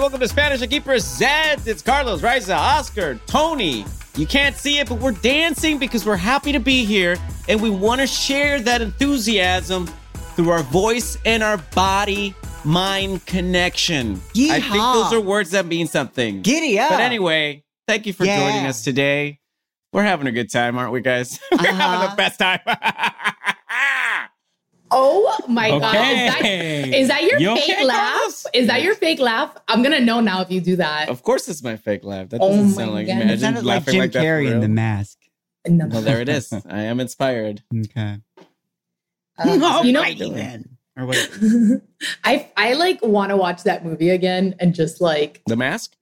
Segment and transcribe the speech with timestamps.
[0.00, 1.66] Welcome to Spanish Aquí Presents.
[1.66, 3.84] It's Carlos, Riza, Oscar, Tony.
[4.16, 7.16] You can't see it, but we're dancing because we're happy to be here
[7.48, 9.86] and we want to share that enthusiasm
[10.34, 14.20] through our voice and our body mind connection.
[14.36, 16.40] I think those are words that mean something.
[16.42, 16.90] Giddy up.
[16.90, 18.38] But anyway, thank you for Yeah.
[18.40, 19.38] joining us today.
[19.92, 21.38] We're having a good time, aren't we, guys?
[21.52, 22.08] we're having Uh-huh.
[22.10, 22.60] the best time.
[24.92, 25.94] Oh my god.
[25.94, 28.12] Is that, is that your You fake okay, laugh?
[28.12, 28.46] Carlos?
[28.54, 29.56] Is that your fake laugh?
[29.68, 31.08] I'm gonna know now if you do that.
[31.08, 32.28] of course, it's my fake laugh.
[32.30, 33.12] That Oh doesn't my sound like God.
[33.12, 34.60] imagine It It sounded like Jim like that Carrey in.
[34.60, 35.18] The Mask.
[35.68, 35.86] No.
[35.88, 36.52] Well, there it is.
[36.68, 37.62] I am inspired.
[37.74, 38.18] Okay.
[39.38, 40.76] Uh, you know, then.
[40.96, 41.30] Or what?
[42.24, 45.94] I I like want to watch that movie again and just like The mask.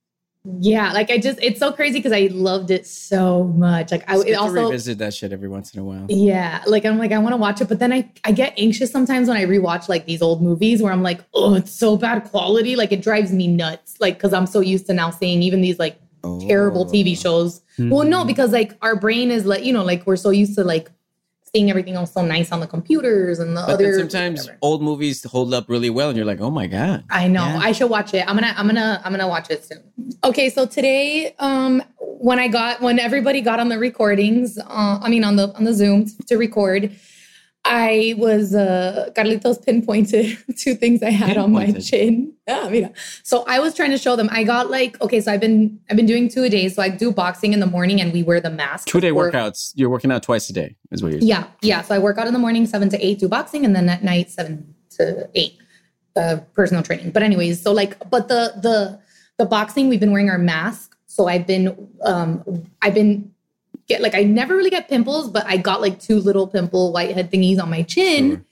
[0.45, 3.91] Yeah, like I just it's so crazy because I loved it so much.
[3.91, 6.05] Like I it also revisit that shit every once in a while.
[6.09, 8.89] yeah, like I'm like I want to watch it, but then I I get anxious
[8.89, 12.23] sometimes when I rewatch like these old movies where I'm like, oh, it's so bad
[12.23, 15.61] quality, like it drives me nuts, like because I'm so used to now seeing even
[15.61, 15.99] these like
[16.47, 16.91] terrible Oh.
[16.91, 17.61] TV shows.
[17.77, 18.27] Well, no, mm-hmm.
[18.27, 20.91] because like our brain is like, you know, like we're so used to like
[21.53, 23.97] seeing everything else so nice on the computers and the But other.
[23.97, 24.57] sometimes whatever.
[24.61, 27.03] old movies hold up really well, and you're like, oh my god.
[27.09, 27.45] I know.
[27.45, 27.59] Yeah.
[27.61, 28.23] I should watch it.
[28.27, 29.83] I'm gonna I'm gonna I'm gonna watch it soon.
[30.23, 35.09] Okay, so today, um, when I got when everybody got on the recordings, uh, I
[35.09, 36.91] mean on the on the Zoom to record,
[37.65, 42.33] I was uh Carlitos pinpointed two things I had on my chin.
[42.47, 42.91] Yeah, mira.
[43.23, 44.29] So I was trying to show them.
[44.31, 46.69] I got like okay, so I've been I've been doing two a day.
[46.69, 48.87] So I do boxing in the morning and we wear the mask.
[48.87, 49.71] Two day before- workouts.
[49.75, 51.81] You're working out twice a day, is what you're Yeah, yeah.
[51.81, 54.03] So I work out in the morning, seven to eight, do boxing, and then at
[54.03, 55.57] night, seven to eight,
[56.15, 57.11] uh, personal training.
[57.11, 58.99] But anyways, so like, but the the
[59.37, 60.95] the boxing, we've been wearing our mask.
[61.05, 63.31] So I've been, um, I've been
[63.89, 67.29] get like I never really get pimples, but I got like two little pimple whitehead
[67.31, 68.29] thingies on my chin.
[68.29, 68.45] Sure.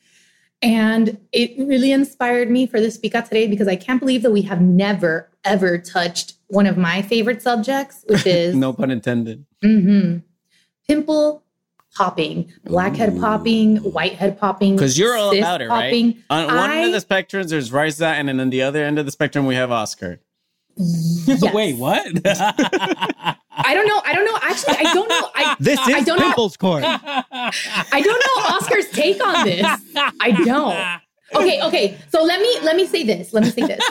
[0.63, 4.31] And it really inspired me for this speak out today because I can't believe that
[4.31, 9.45] we have never ever touched one of my favorite subjects, which is No pun intended.
[9.61, 10.17] hmm
[10.87, 11.43] Pimple
[11.95, 13.19] popping, blackhead Ooh.
[13.19, 14.75] popping, whitehead popping.
[14.75, 16.15] Because you're all about it, right?
[16.29, 19.05] On one end of the spectrum, there's Riza, and then on the other end of
[19.05, 20.19] the spectrum, we have Oscar.
[20.77, 21.41] Yes.
[21.53, 22.05] Wait, what?
[22.25, 24.01] I don't know.
[24.05, 24.37] I don't know.
[24.41, 25.29] Actually, I don't know.
[25.35, 26.49] I This I is don't know.
[26.59, 26.83] Court.
[26.83, 29.65] I don't know Oscar's take on this.
[30.21, 31.01] I don't.
[31.35, 31.97] Okay, okay.
[32.09, 33.33] So let me let me say this.
[33.33, 33.83] Let me say this.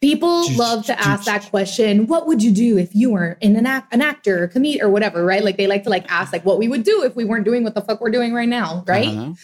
[0.00, 2.08] People love to ask that question.
[2.08, 4.90] What would you do if you were in an act, an actor, or comedian, or
[4.90, 5.44] whatever, right?
[5.44, 7.62] Like they like to like ask like what we would do if we weren't doing
[7.62, 9.08] what the fuck we're doing right now, right?
[9.08, 9.34] Uh-huh.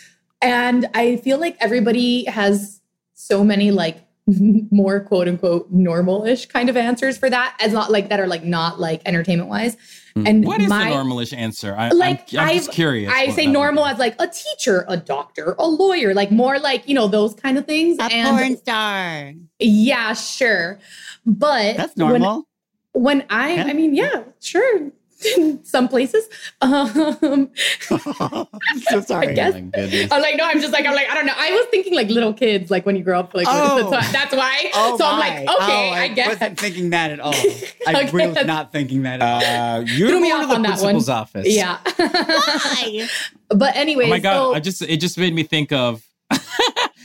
[0.43, 2.81] And I feel like everybody has
[3.15, 4.08] so many like
[4.71, 8.45] more quote unquote normal-ish kind of answers for that as not like that are like
[8.45, 9.77] not like entertainment wise.
[10.15, 10.27] Hmm.
[10.27, 11.75] And what is my the normalish answer?
[11.77, 13.13] I, like I'm, I'm just curious.
[13.15, 16.95] I say normal as like a teacher, a doctor, a lawyer, like more like, you
[16.95, 17.99] know, those kind of things.
[17.99, 19.33] A and porn star.
[19.59, 20.79] yeah, sure.
[21.25, 22.45] But That's when- normal.
[22.93, 23.65] When, I Yeah.
[23.65, 24.91] I mean, yeah, sure.
[25.37, 26.29] In some places.
[26.61, 27.51] Um
[27.91, 29.29] I'm so sorry.
[29.29, 29.55] I guess.
[29.55, 30.13] Oh my goodness.
[30.13, 31.33] I'm like, no, I'm just like, I'm like, I don't know.
[31.37, 33.91] I was thinking like little kids, like when you grow up, like Oh.
[33.91, 34.71] that's, why, that's why.
[34.75, 36.27] Oh so I'm like, okay, Oh, I, guess.
[36.27, 37.35] I wasn't thinking that at all.
[37.87, 38.11] I Okay.
[38.13, 39.79] really was not thinking that at all.
[39.81, 40.95] Uh, you're Threw me going off to the on that one.
[40.95, 41.47] principal's office.
[41.49, 41.79] Yeah.
[41.97, 43.09] Why?
[43.49, 44.33] but anyway, Oh my god!
[44.35, 46.03] so I just it just made me think of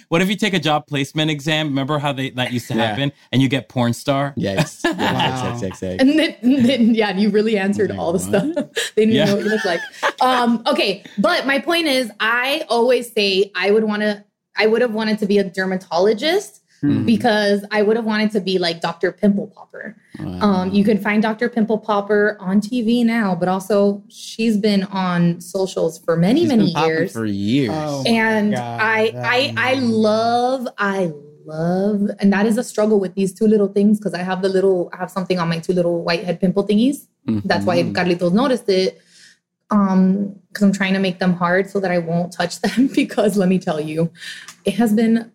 [0.10, 1.68] what if you take a job placement exam?
[1.68, 2.88] Remember how they that used to Yeah.
[2.88, 4.34] happen, and you get porn star?
[4.36, 4.92] Yes, Wow.
[4.94, 6.02] Yikes, yikes, yikes.
[6.02, 8.56] And then, then- yeah, you really answered Like, all the what?
[8.74, 8.92] stuff.
[8.96, 9.26] they didn't Yeah.
[9.26, 9.82] know what you look like.
[10.22, 14.24] Um, okay, but my point is, I always say I would want to.
[14.56, 17.06] I would have wanted to be a dermatologist Mhm.
[17.06, 19.12] because I would have wanted to be like Dr.
[19.14, 19.96] Pimple Popper.
[20.20, 21.48] Um, you can find Dr.
[21.50, 26.74] Pimple Popper on TV now, but also she's been on socials for many, She's many
[26.74, 27.72] been years for years.
[27.74, 28.04] Oh.
[28.06, 31.12] and God, I I I love I
[31.46, 34.50] love and that is a struggle with these two little things because I have the
[34.50, 37.08] little I have something on my two little whitehead pimple thingies.
[37.46, 37.94] That's why Mhm.
[37.94, 39.00] Carlitos noticed it.
[39.72, 43.38] Um, because I'm trying to make them hard so that I won't touch them because
[43.38, 44.12] let me tell you,
[44.66, 45.32] it has been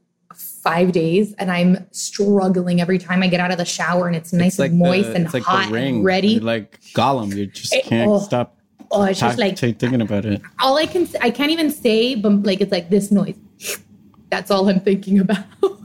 [0.62, 4.32] five days and I'm struggling every time I get out of the shower and it's
[4.32, 6.28] nice It's like and moist the, and it's like hot and ready.
[6.34, 7.34] You're like Gollum.
[7.34, 8.18] You just It- can't oh.
[8.18, 8.56] stop.
[8.90, 10.40] Oh, it's just like thinking about it.
[10.60, 13.36] all I can I can't even say, but like it's like this noise.
[14.30, 15.44] That's all I'm thinking about.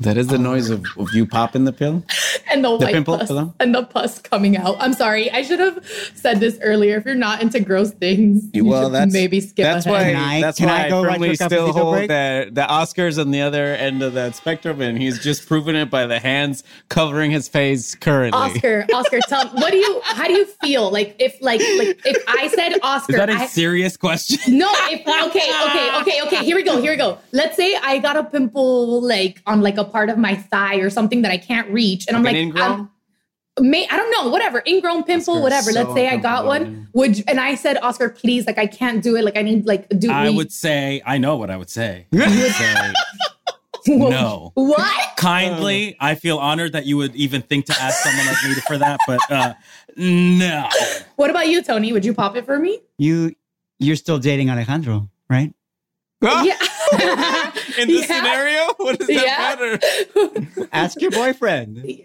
[0.00, 2.04] That is the oh noise of, of you popping the pill.
[2.52, 3.52] and the, The white pimple, pus hello?
[3.58, 4.76] and the pus coming out.
[4.78, 5.30] I'm sorry.
[5.30, 5.84] I should have
[6.14, 6.98] said this earlier.
[6.98, 9.96] If you're not into gross things, you well, should that's maybe skip That's ahead.
[9.98, 10.12] why.
[10.12, 12.08] Can I- that's can why I I, go right firmly to still hold break?
[12.08, 15.90] that the Oscars on the other end of that spectrum, and he's just proven it
[15.90, 18.38] by the hands covering his face currently.
[18.40, 20.90] Oscar, Oscar, tell what do you how do you feel?
[20.92, 24.56] Like if like like if I said Oscar, Is that a I, serious question?
[24.58, 26.44] No, if okay, okay, okay, okay.
[26.44, 26.80] Here we go.
[26.80, 27.18] Here we go.
[27.32, 30.90] Let's say I got a pimple like on like a part of my thigh or
[30.90, 32.58] something that I can't reach, and I'm Like like, an?
[32.58, 32.90] I'm-
[33.60, 35.72] May I don't know, whatever, ingrown pimple, Oscar, whatever.
[35.72, 36.86] so Let's say I got one.
[36.92, 39.24] Would you- and I said, Oscar, please, like I can't do it.
[39.24, 40.12] Like I need like do.
[40.12, 42.06] I we- would say, I know what I would say.
[42.14, 42.92] I would say,
[43.96, 44.52] no.
[44.54, 45.16] What?
[45.16, 48.78] Kindly, I feel honored that you would even think to ask someone like me for
[48.78, 49.54] that, but uh,
[49.96, 50.68] no.
[51.16, 51.92] What about you, Tony?
[51.92, 52.78] Would you pop it for me?
[52.98, 53.34] You
[53.80, 55.52] you're still dating Alejandro, right?
[56.20, 56.58] Yeah.
[57.78, 58.16] In this Yeah.
[58.16, 60.36] scenario, what does that Yeah.
[60.36, 60.68] matter?
[60.72, 62.02] Ask your boyfriend.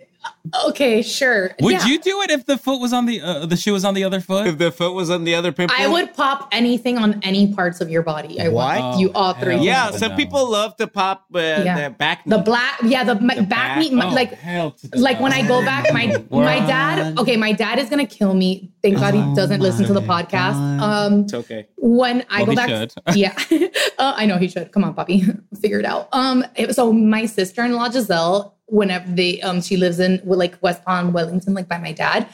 [0.68, 1.56] Okay, sure.
[1.62, 1.86] Would Yeah.
[1.86, 4.04] you do it if the foot was on the uh, the shoe was on the
[4.04, 4.48] other foot?
[4.48, 7.81] If the foot was on the other pimple, I would pop anything on any parts
[7.81, 8.40] of your body.
[8.42, 8.80] I What?
[8.80, 9.56] want you all three.
[9.56, 9.98] hell Yeah, no.
[9.98, 11.90] some people love to pop uh, Yeah.
[11.90, 12.24] the back.
[12.25, 13.78] The black, yeah, the, my, The back back?
[13.80, 17.18] knee, my- Oh, like hell to like when I go back, my my dad.
[17.20, 18.72] Okay, my dad is gonna kill me.
[18.81, 20.54] Thank God he Oh doesn't listen to the my podcast.
[20.80, 20.84] God.
[21.08, 21.68] Um, It's okay.
[21.78, 22.94] when I Well, go he back, should.
[23.16, 23.34] yeah,
[23.98, 24.72] uh, I know he should.
[24.72, 25.24] Come on, puppy,
[25.62, 26.10] figure it out.
[26.12, 30.40] Um, it- so my sister in law Giselle, whenever they um, she lives in well,
[30.40, 32.28] like West Palm, Wellington, like by my dad,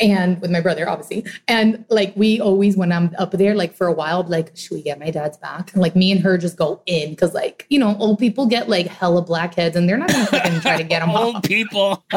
[0.00, 1.24] and with my brother, obviously.
[1.48, 4.82] And like we always, when I'm up there, like for a while, like should we
[4.82, 5.72] get my dad's back?
[5.72, 8.68] And like me and her just go in because like you know old people get
[8.68, 12.04] like hella blackheads and they're not gonna fucking try to get them off Old people.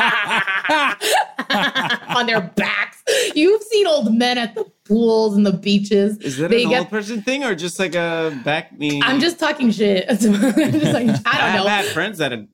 [1.49, 3.01] on their backs.
[3.35, 6.17] You've seen old men at the pools and the beaches.
[6.19, 9.01] Is that They an get- old person thing or just like a back knee?
[9.03, 10.05] I'm just talking shit.
[10.09, 11.63] I'm just like, I don't know.
[11.69, 12.47] I've had friends that have,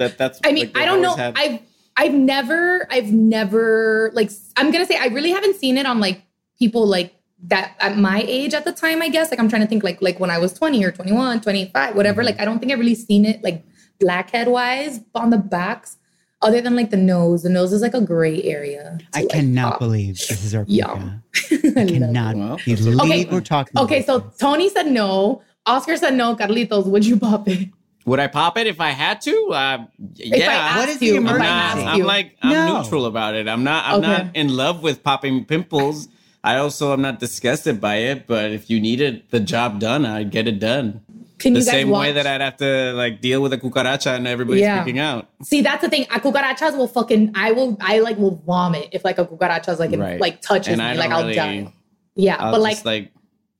[0.00, 0.40] that that's.
[0.44, 1.14] I mean, like, I don't know.
[1.14, 1.60] had- I've
[1.96, 6.22] I've never I've never like I'm gonna say I really haven't seen it on like
[6.58, 7.14] people like
[7.44, 9.30] that at my age at the time, I guess.
[9.30, 12.20] Like I'm trying to think like like when I was 20 or 21, 25, whatever.
[12.22, 12.26] Mm-hmm.
[12.26, 13.64] Like I don't think I've really seen it like
[13.98, 15.96] blackhead wise on the backs,
[16.42, 17.42] other than like the nose.
[17.42, 18.98] The nose is like a gray area.
[18.98, 19.78] to, I like, cannot pop.
[19.80, 20.86] believe this is our Yeah.
[21.50, 23.24] I I love cannot Well, believe Okay.
[23.30, 23.78] we're talking.
[23.78, 24.36] Okay, so this.
[24.38, 25.42] Tony said no.
[25.66, 26.34] Oscar said no.
[26.36, 27.68] Carlitos, would you pop it?
[28.06, 29.48] Would I pop it if I had to?
[29.52, 30.78] Uh, yeah.
[30.78, 32.82] What is the you, if I I'm, not, I'm like I'm No.
[32.82, 33.46] neutral about it.
[33.46, 33.84] I'm not.
[33.84, 34.06] I'm Okay.
[34.24, 36.08] not in love with popping pimples.
[36.42, 38.26] I also am not disgusted by it.
[38.26, 41.02] But if you needed the job done, I'd get it done.
[41.38, 42.00] Can The same watch?
[42.08, 44.82] way that I'd have to like deal with a cucaracha and everybody's Yeah.
[44.84, 45.28] freaking out.
[45.42, 46.04] See, that's the thing.
[46.14, 47.32] A cucarachas will fucking.
[47.34, 47.76] I will.
[47.80, 50.20] I like will vomit if like a cucaracha's like Right.
[50.20, 50.98] like touches And me.
[50.98, 51.72] Like don't I'll die.
[52.16, 53.12] Yeah, I'll but like, like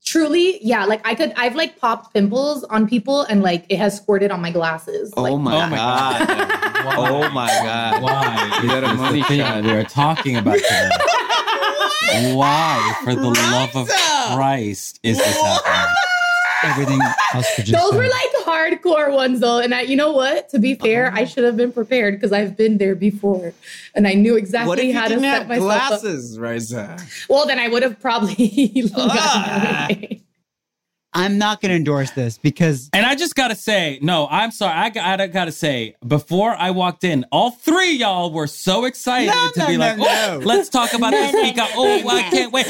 [0.05, 0.85] truly, yeah.
[0.85, 1.33] Like I could.
[1.37, 5.13] I've like popped pimples on people and like it has squirted on my glasses.
[5.17, 6.29] oh like, my, Oh my god.
[6.29, 6.95] Why?
[6.99, 8.03] oh my god.
[8.03, 8.61] Why?
[8.63, 9.65] You got a money thing shot.
[9.65, 10.91] We are talking about today.
[12.35, 13.89] Why, for the love of
[14.35, 15.90] Christ, is this happening?
[16.65, 17.01] Everything
[17.35, 17.81] else could just.
[17.83, 17.97] Those say.
[17.97, 18.45] were like
[18.83, 20.49] hardcore ones though, and I, you know what?
[20.51, 23.53] To be fair, I should have been prepared because I've been there before,
[23.95, 25.89] and I knew exactly What if you how to didn't set have myself up.
[26.01, 26.99] glasses, Riza?
[27.29, 28.35] Well, then I would have probably
[28.95, 29.89] gotten Ah.
[31.15, 31.25] Away.
[31.27, 34.75] I'm not going to endorse this because And I just gotta say, no, I'm sorry.
[34.75, 39.27] I, got- I gotta say, before I walked in, all three y'all were so excited
[39.33, 40.07] No, to no, be no, like, no.
[40.07, 41.57] oh, let's talk about this week.
[41.59, 42.67] Oh, I can't wait.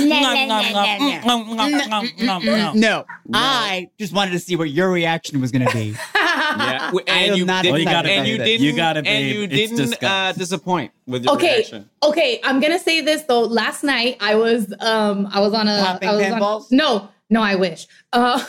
[2.81, 5.95] No, I just wanted to see what your reaction was going to be.
[6.51, 8.75] Yeah, w- I and you not didn't, Well, you gotta and you you didn't, you
[8.77, 10.41] gotta and be- you it's didn't uh, disgusting.
[10.41, 11.89] disappoint with your okay reaction.
[12.03, 15.81] okay i'm gonna say this though last night i was um i was on a
[15.81, 16.61] Popping I was pinballs?
[16.73, 17.87] on, no no i wish.
[18.13, 18.45] Uh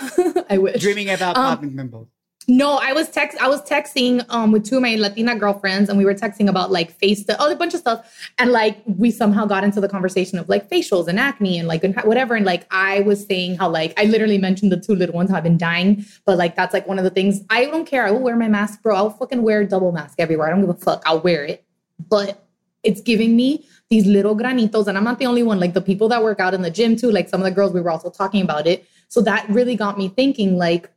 [0.50, 0.81] i wish.
[0.81, 2.07] Dreaming about Um, popping pimples.
[2.47, 5.97] no i was text i was texting um with two of my latina girlfriends and
[6.01, 8.00] we were texting about like face the oh a bunch of stuff.
[8.39, 11.83] And like we somehow got into the conversation of like facials and acne and like
[11.83, 12.33] and whatever.
[12.35, 15.38] And like i was saying how like i literally mentioned the two little ones how
[15.38, 16.03] i've been dying.
[16.25, 17.41] But like that's like one of the things.
[17.51, 18.03] I don't care.
[18.07, 18.95] I will wear my mask bro.
[18.95, 20.47] I'll fucking wear a double mask everywhere.
[20.47, 21.03] I don't give a fuck.
[21.05, 21.63] I'll wear it.
[22.15, 22.29] But
[22.83, 26.07] it's giving me these little granitos and i'm not the only one like the people
[26.07, 28.10] that work out in the gym too like some of the girls we were also
[28.10, 28.86] talking about it.
[29.07, 30.89] So that really got me thinking like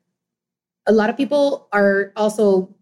[0.86, 2.74] a lot of people are also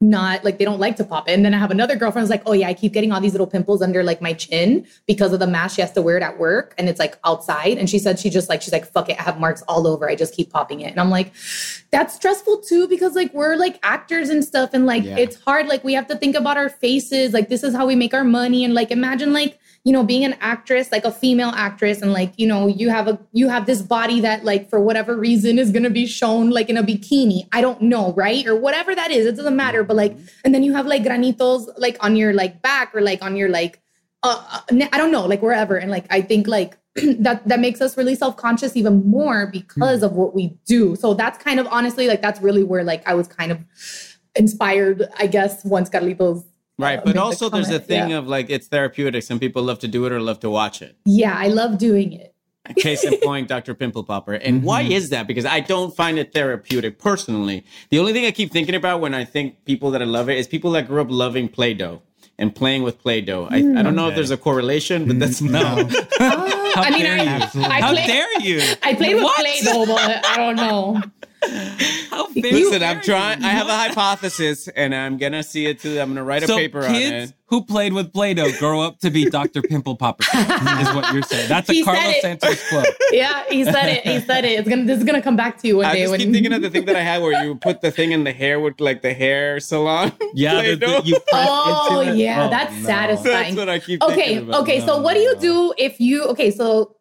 [0.00, 1.32] not like they don't like to pop it.
[1.32, 3.32] And then I have another girlfriend who's like, oh yeah, I keep getting all these
[3.32, 6.22] little pimples under like my chin because of the mask she has to wear it
[6.22, 7.78] at work and it's like outside.
[7.78, 10.08] And she said she just like she's like, fuck it, I have marks all over.
[10.08, 10.92] I just keep popping it.
[10.92, 11.32] And I'm like,
[11.90, 15.16] that's stressful too because like we're like actors and stuff and like Yeah.
[15.18, 15.66] it's hard.
[15.66, 17.32] Like we have to think about our faces.
[17.32, 18.64] Like this is how we make our money.
[18.64, 22.34] And like imagine like you know being an actress like a female actress and like
[22.36, 25.70] you know you have a you have this body that like for whatever reason is
[25.70, 27.48] going to be shown like in a bikini.
[27.52, 28.46] I don't know right?
[28.46, 29.82] Or whatever that is it doesn't matter.
[29.82, 30.14] But like
[30.44, 33.48] and then you have like granitos like on your like back or like on your
[33.48, 33.80] like
[34.22, 35.78] uh, uh, i don't know like wherever.
[35.78, 36.76] And like i think like
[37.20, 40.96] that that makes us really self-conscious even more because of what we do.
[40.96, 43.64] So that's kind of honestly like that's really where like i was kind of
[44.34, 46.44] inspired i guess once carlitos
[46.78, 48.18] Right, uh, but made the also there's a thing yeah.
[48.18, 49.22] of like it's therapeutic.
[49.24, 50.96] Some people love to do it or love to watch it.
[51.04, 52.34] yeah i love doing it
[52.76, 53.72] Case in point, Dr.
[53.74, 54.34] Pimple Popper.
[54.34, 54.92] And why Mm-hmm.
[54.92, 55.26] is that?
[55.26, 57.64] Because I don't find it therapeutic personally.
[57.88, 60.36] The only thing I keep thinking about when I think people that I love it
[60.36, 62.02] is people that grew up loving Play Doh
[62.38, 63.48] and playing with Play Doh.
[63.50, 65.88] I, I don't know if there's a correlation, but that's No.
[66.20, 67.62] Oh, How I mean, dare I, you?
[67.64, 68.60] I How play- dare you?
[68.82, 69.36] I played with What?
[69.36, 71.00] Play-Doh, but I don't know.
[72.10, 72.82] How dare Listen.
[72.82, 73.42] I'm trying.
[73.44, 76.00] I have a hypothesis, and I'm gonna see it too.
[76.00, 77.36] I'm gonna write a paper on kids it.
[77.46, 79.62] who played with Play-Doh grow up to be Dr.
[79.62, 80.24] Pimple Popper.
[80.24, 81.48] is what you're saying.
[81.48, 82.20] That's a He Carlos.
[82.20, 82.86] Santos quote.
[83.12, 84.04] Yeah, he said it.
[84.06, 84.58] He said it.
[84.60, 84.84] It's gonna.
[84.84, 86.00] This is gonna come back to you one I day.
[86.02, 88.12] just when keep thinking of the thing that I had where you put the thing
[88.12, 90.12] in the hair with like the hair salon.
[90.34, 92.82] Yeah, the, the, you press Oh into yeah, Oh, that's no.
[92.86, 93.54] satisfying.
[93.54, 94.60] That's what I keep okay, thinking about.
[94.62, 94.80] okay.
[94.84, 96.24] So what do you do if you?
[96.26, 96.94] Okay, so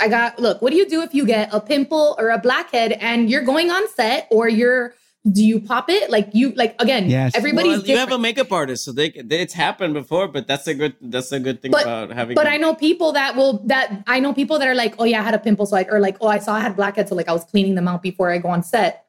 [0.00, 0.38] I got.
[0.38, 3.42] Look, what do you do if you get a pimple or a blackhead and you're
[3.42, 4.94] going on set or you're?
[5.32, 6.08] Do you pop it?
[6.08, 7.10] Like you like again?
[7.10, 7.34] Yes.
[7.34, 8.10] Everybody's Well, you different.
[8.10, 11.32] have a makeup artist, so they, they it's happened before, but that's a good that's
[11.32, 12.36] a good thing But- about having.
[12.36, 15.20] But I know people that will that I know people that are like, oh yeah,
[15.20, 17.16] I had a pimple, so I or like, oh, I saw I had blackheads, so
[17.16, 19.04] like I was cleaning them out before I go on set.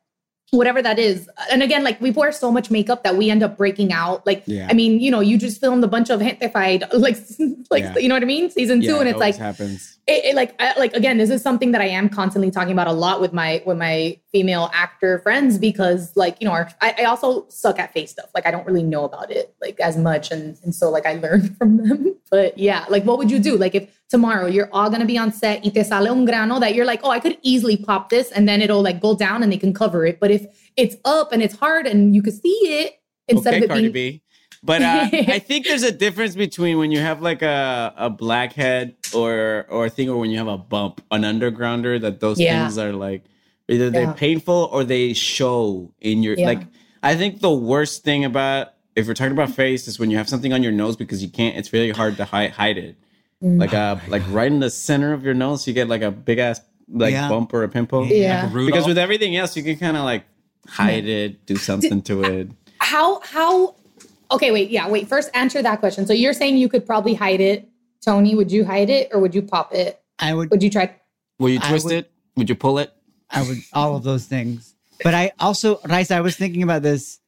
[0.51, 1.29] Whatever that is.
[1.51, 4.25] And again, like we wear so much makeup that we end up breaking out.
[4.25, 4.67] Like, Yeah.
[4.71, 7.17] I mean, you know, you just filmed a bunch of Gentefied, like,
[7.69, 7.97] like Yeah.
[7.97, 8.49] you know what I mean?
[8.49, 9.96] Season yeah, two, and it it's like, always happens.
[10.07, 12.87] It, it, like I, like again this is something that i am constantly talking about
[12.87, 16.95] a lot with my with my female actor friends because like you know our, I,
[16.99, 18.29] I also suck at face stuff.
[18.33, 20.31] Like i don't really know about it like as much.
[20.31, 22.15] And and so like i learned from them.
[22.31, 23.57] But yeah like what would you do?
[23.57, 26.73] Like if tomorrow you're all gonna be on set y te sale un grano that
[26.73, 29.51] you're like oh i could easily pop this and then it'll like go down and
[29.51, 30.19] they can cover it.
[30.19, 30.45] But if
[30.77, 33.81] it's up and it's hard and you can see it instead okay, of it Cardi
[33.89, 34.21] being B.
[34.63, 38.95] But uh, I think there's a difference between when you have like a, a blackhead
[39.13, 41.99] or or a thing, or when you have a bump, an undergrounder.
[42.01, 42.61] That those Yeah.
[42.63, 43.23] things are like
[43.69, 44.13] either they're Yeah.
[44.13, 46.45] painful or they show in your Yeah.
[46.47, 46.59] like.
[47.03, 50.27] I think the worst thing about if we're talking about face is when you have
[50.27, 51.55] something on your nose because you can't.
[51.55, 52.95] It's really hard to hide hide it.
[53.43, 53.59] Mm.
[53.59, 56.39] Like uh like right in the center of your nose, you get like a big
[56.39, 56.59] ass
[56.89, 57.29] like Yeah.
[57.29, 58.05] bump or a pimple.
[58.07, 58.49] Yeah.
[58.51, 60.23] Like Because with everything else, you can kind of like
[60.67, 62.49] hide it, do something to it.
[62.79, 63.75] how how
[64.31, 67.39] okay wait yeah wait first answer that question so you're saying you could probably hide
[67.41, 67.67] it
[68.03, 70.95] tony would you hide it or would you pop it I would, would you try
[71.39, 72.11] Will you twist would- it?
[72.35, 72.91] Would you pull it?
[73.29, 74.73] I would, all of those things.
[75.03, 77.19] But I also, Rice, I was thinking about this.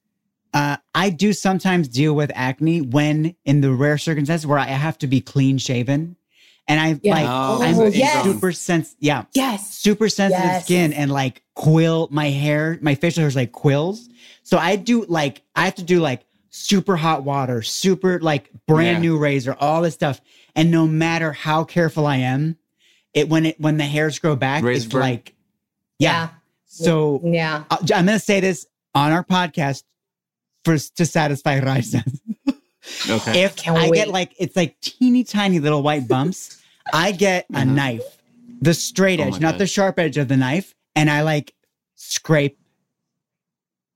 [0.53, 4.97] Uh, I do sometimes deal with acne when, in the rare circumstances where I have
[4.99, 6.15] to be clean shaven,
[6.67, 7.13] and I Yeah.
[7.13, 8.23] like Oh, I'm yes.
[8.23, 8.95] super sens.
[8.99, 10.65] Yeah, yes super sensitive Yes.
[10.65, 14.09] skin and like quill my hair my facial hair is like quills
[14.43, 18.97] so i do like i have to do like super hot water super like brand
[19.03, 19.09] Yeah.
[19.11, 20.19] new razor all this stuff
[20.55, 22.57] and no matter how careful i am
[23.13, 25.01] it when it when the hairs grow back Razor it's burn?
[25.01, 25.35] like
[25.99, 26.29] yeah,
[26.65, 28.65] so yeah uh, i'm gonna say this
[28.95, 29.83] on our podcast
[30.65, 32.03] for to satisfy Raisa.
[33.09, 33.43] Okay.
[33.43, 33.95] if Can't I wait.
[33.97, 36.59] get like it's like teeny tiny little white bumps,
[36.91, 37.73] I get a Mhm.
[37.75, 38.17] knife,
[38.61, 39.59] the straight Oh edge, my not God.
[39.59, 41.53] the sharp edge of the knife, and I like
[41.95, 42.57] scrape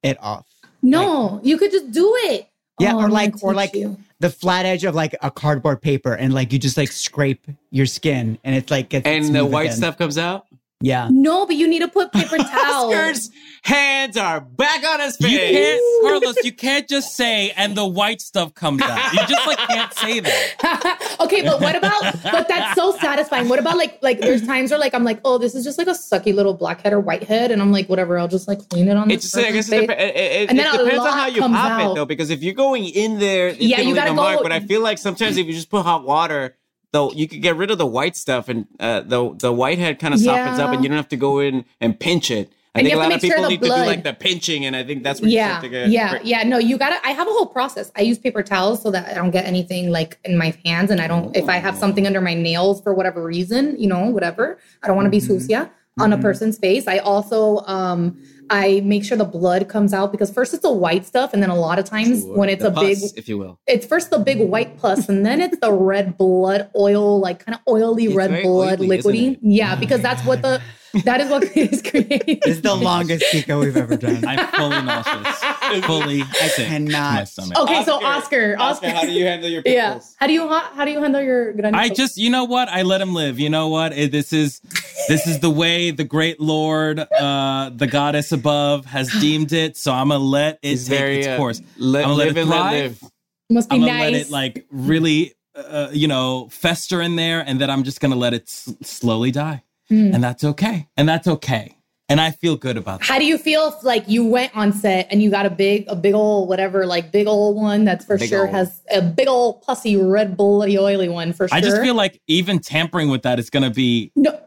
[0.03, 0.45] it off.
[0.83, 2.47] No you could just do it
[2.79, 3.97] Yeah, Oh, or like- or like- you.
[4.19, 7.85] The flat edge of like a cardboard paper, and like you just like scrape your
[7.85, 9.77] skin, and it's like gets and the white again.
[9.77, 10.45] stuff comes out.
[10.83, 12.93] Yeah, no but you need to put paper towels.
[12.93, 13.29] Oscar's
[13.63, 15.31] hands are back on his face.
[15.31, 16.35] You can't, Carlos.
[16.43, 19.13] You can't just say, and the white stuff comes out.
[19.13, 21.17] You just like can't say that.
[21.21, 22.01] okay, but what about?
[22.23, 23.47] But that's so satisfying.
[23.47, 25.87] What about like like there's times where like I'm like, oh, this is just like
[25.87, 28.97] a sucky little blackhead or whitehead, and I'm like, whatever, I'll just like clean it
[28.97, 29.09] on.
[29.09, 31.27] It this I guess it, dep- it, it, And it then a depends on how
[31.27, 31.91] you pop out.
[31.91, 34.37] it though, because if you're going in there, it's Yeah, you leave gotta a mark.
[34.37, 36.57] go- But I feel like sometimes if you just put hot water,
[36.93, 40.13] though, you could get rid of the white stuff, and uh, the the whitehead kind
[40.13, 42.53] of softens up, and you don't have to go in and pinch it.
[42.75, 44.65] I And think a lot of sure people the need to do like the pinching,
[44.65, 46.43] and I think that's you yeah, start to get yeah, yeah.
[46.43, 47.05] No, you gotta.
[47.05, 47.91] I have a whole process.
[47.95, 50.99] I use paper towels so that I don't get anything like in my hands, and
[51.01, 51.35] I don't.
[51.35, 54.95] If I have something under my nails for whatever reason, you know, whatever, I don't
[54.95, 55.39] want to be Mm-hmm.
[55.39, 56.87] sucia on a person's face.
[56.87, 58.17] I also, um,
[58.53, 61.49] I make sure the blood comes out because first it's a white stuff, and then
[61.49, 62.37] a lot of times Sure.
[62.37, 63.59] when it's The a big, if you will.
[63.65, 67.55] it's first the big white pus, and then it's the red blood oil, like kind
[67.55, 69.39] of oily It's red blood, oily, liquidy.
[69.41, 70.61] Yeah, because that's what the
[71.05, 72.41] that is what is created.
[72.43, 74.23] This is the longest Kiko we've ever done.
[74.25, 75.37] I'm fully nauseous.
[75.85, 77.27] fully sick to my cannot.
[77.27, 77.57] stomach.
[77.57, 79.75] Okay, so Oscar, Oscar, how do you handle your pickles?
[79.75, 81.73] yeah, how do you how, how do you handle your granitos?
[81.75, 82.69] I just, you know what?
[82.69, 83.39] I let him live.
[83.39, 83.93] You know what?
[83.93, 84.59] It- this is,
[85.07, 89.75] this is the way the great Lord, uh, the goddess above, has deemed it.
[89.77, 91.61] So I'm gonna let it It's take very its uh, course.
[91.77, 92.71] Let, I'm gonna let live it and let thrive.
[93.01, 93.11] live.
[93.49, 94.11] must be I'm gonna nice.
[94.13, 98.15] let it like really, uh, you know, fester in there, and then I'm just gonna
[98.15, 100.13] let it s- slowly die, Hmm.
[100.13, 101.77] and that's okay, and that's okay,
[102.09, 103.05] and I feel good about that.
[103.07, 105.85] How do you feel if like you went on set and you got a big,
[105.87, 108.53] a big old whatever, like big old one that's for Big sure ol'.
[108.53, 111.55] has a big old pussy red bloody oily one for sure.
[111.57, 114.11] I just feel like even tampering with that is gonna be.
[114.15, 114.39] no.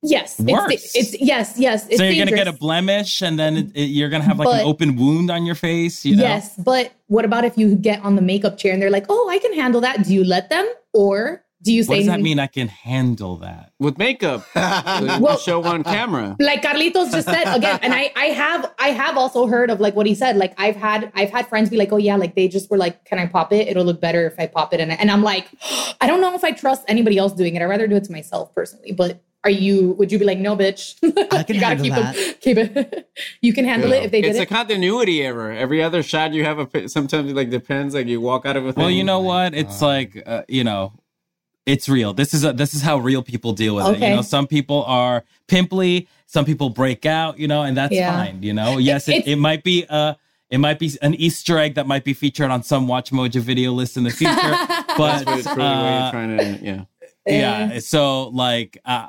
[0.00, 0.72] Yes, Worse.
[0.74, 1.84] It's, it's yes, yes.
[1.88, 4.46] It's so you're gonna get a blemish, and then it, it- you're gonna have like
[4.46, 6.04] But- an open wound on your face.
[6.04, 6.22] You know?
[6.22, 9.28] Yes, but what about if you get on the makeup chair and they're like, "Oh,
[9.28, 12.20] I can handle that." Do you let them, or do you say What does that
[12.20, 12.38] mean?
[12.38, 13.72] I can handle that.
[13.78, 14.44] With makeup.
[14.54, 16.36] Well- we'll show on camera.
[16.40, 19.94] like Carlitos just said again, and I I have I have also heard of like
[19.96, 20.36] what he said.
[20.36, 23.04] Like I've had I've had friends be like, oh yeah, like they just were like,
[23.04, 23.68] can I pop it?
[23.68, 25.48] It'll look better if I pop it, and and I'm like,
[26.00, 27.62] I don't know if I trust anybody else doing it.
[27.62, 28.92] I'd rather do it to myself personally.
[28.92, 29.92] But are you?
[29.98, 30.96] Would you be like, no, bitch?
[31.32, 32.16] I can you gotta handle keep that.
[32.16, 33.08] It, keep it.
[33.40, 34.42] you can handle it if they did it's it.
[34.42, 35.52] a continuity error.
[35.52, 37.94] Every other shot you have a pi- sometimes it like depends.
[37.94, 38.80] Like you walk out of a thing.
[38.82, 39.54] Well, you know what?
[39.54, 40.92] It's like uh, you know,
[41.68, 42.12] it's real.
[42.14, 43.98] This is a, this is how real people deal with it.
[44.00, 47.38] You know, some people are pimply, some people break out.
[47.38, 48.12] You know, and that's Yeah.
[48.16, 48.42] fine.
[48.42, 50.14] You know, yes, it, It's- it might be uh
[50.50, 53.72] it might be an Easter egg that might be featured on some Watch Mojo video
[53.72, 54.34] list in the future.
[54.34, 56.64] that's but what it's really what uh, you're trying to.
[56.64, 56.84] Yeah.
[57.26, 59.08] yeah so like uh,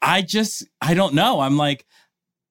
[0.00, 1.84] i just i don't know i'm like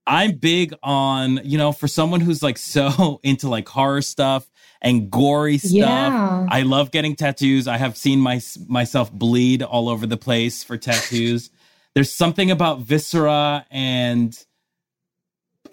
[0.05, 4.49] i'm big on you know for someone who's like so into like horror stuff
[4.81, 6.45] and gory stuff Yeah.
[6.49, 10.77] i love getting tattoos i have seen my myself bleed all over the place for
[10.77, 11.49] tattoos
[11.95, 14.37] there's something about viscera and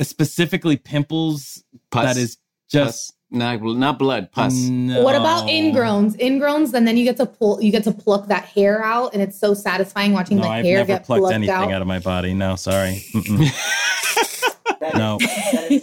[0.00, 2.04] specifically pimples Pus.
[2.04, 2.38] that is
[2.70, 3.12] just Pus.
[3.30, 4.30] Not, not blood.
[4.30, 4.54] Pus.
[4.54, 5.02] no.
[5.02, 6.16] What about ingrowns?
[6.18, 9.20] Ingrowns, and then you get to pull, you get to pluck that hair out, and
[9.20, 11.72] it's so satisfying watching no the i've hair never get plucked plucked anything out.
[11.72, 13.02] out of my body no sorry
[14.94, 15.18] no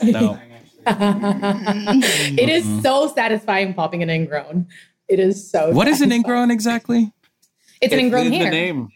[0.03, 0.39] no
[0.85, 4.67] it is so satisfying popping an ingrown.
[5.07, 5.71] It is so.
[5.71, 7.11] What is an ingrown exactly?
[7.81, 8.89] It's an It's ingrown the, hair, the name.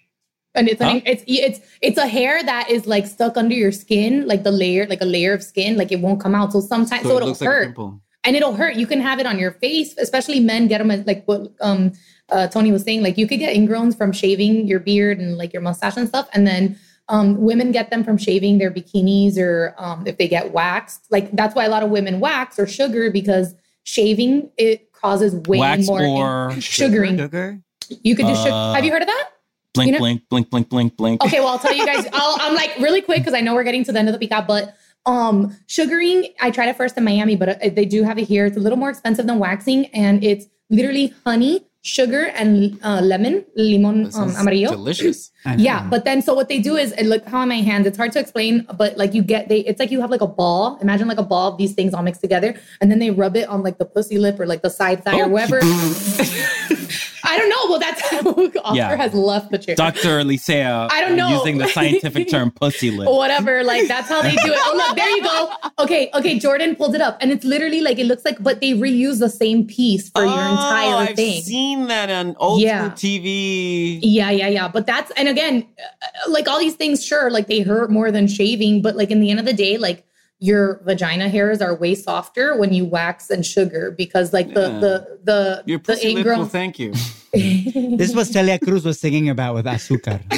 [0.54, 4.28] and it's an, it's it's it's a hair that is like stuck under your skin,
[4.28, 6.54] like the layer, like a layer of skin, like it won't come out.
[6.54, 7.78] So sometimes, so, So, it it'll looks like hurt,
[8.24, 8.76] and it'll hurt.
[8.76, 11.92] You can have it on your face, especially men get them as, like what um
[12.30, 13.04] uh, Tony was saying.
[13.04, 16.28] Like you could get ingrowns from shaving your beard and like your mustache and stuff,
[16.34, 16.80] and then.
[17.08, 21.06] Um, women get them from shaving their bikinis or um, if they get waxed.
[21.12, 25.60] Like that's why a lot of women wax or sugar because shaving it causes way
[25.60, 26.02] Wax more
[26.50, 27.18] or sugaring.
[27.18, 27.60] Sugar?
[28.02, 28.56] You could just sugar.
[28.56, 29.30] Uh, Have you heard of that?
[29.76, 31.24] blink, You know- blink, blink, blink, blink, blink.
[31.24, 32.08] Okay, well, I'll tell you guys.
[32.14, 34.20] I'll, I'm like really quick because I know we're getting to the end of the
[34.20, 38.18] pica, but um, sugaring, I tried it first in Miami, but uh, they do have
[38.18, 38.48] it here.
[38.48, 43.46] It's a little more expensive than waxing, and it's literally honey, sugar, and uh, lemon,
[43.56, 44.72] limon um, amarillo.
[44.72, 45.32] Delicious.
[45.58, 47.86] Yeah, but then so what they do is and look how on my hands.
[47.86, 50.28] It's hard to explain, but like you get they it's like you have like a
[50.28, 50.80] ball.
[50.82, 53.48] Imagine like a ball of these things all mixed together, and then they rub it
[53.48, 55.62] on like the pussy lip or like the side thigh or wherever.
[57.28, 57.70] I don't know.
[57.70, 58.20] Well, that's how
[58.64, 58.96] Oscar Yeah.
[58.96, 59.76] has left the chair.
[59.76, 60.22] Dr.
[60.24, 61.30] Licea I don't know.
[61.38, 63.08] using the scientific term pussy lip.
[63.10, 64.60] Whatever, like that's how they do it.
[64.62, 65.52] Oh look, there you go.
[65.80, 66.40] Okay, okay.
[66.40, 69.30] Jordan pulled it up, and it's literally like it looks like, but they reuse the
[69.30, 71.42] same piece for your entire Oh, I've thing.
[71.42, 72.90] seen that on old Yeah.
[72.92, 74.00] TV.
[74.02, 74.68] Yeah, yeah, yeah.
[74.68, 78.28] But that's and again, uh, like all these things, sure, like they hurt more than
[78.28, 80.06] shaving, but like in the end of the day, like
[80.50, 84.80] your vagina hairs are way softer when you wax and sugar because like the Yeah.
[84.86, 84.94] the
[85.30, 85.40] the
[85.72, 86.92] Your the pussy lip ingrown- will thank you.
[88.02, 90.20] This was Celia Cruz was singing about with azúcar.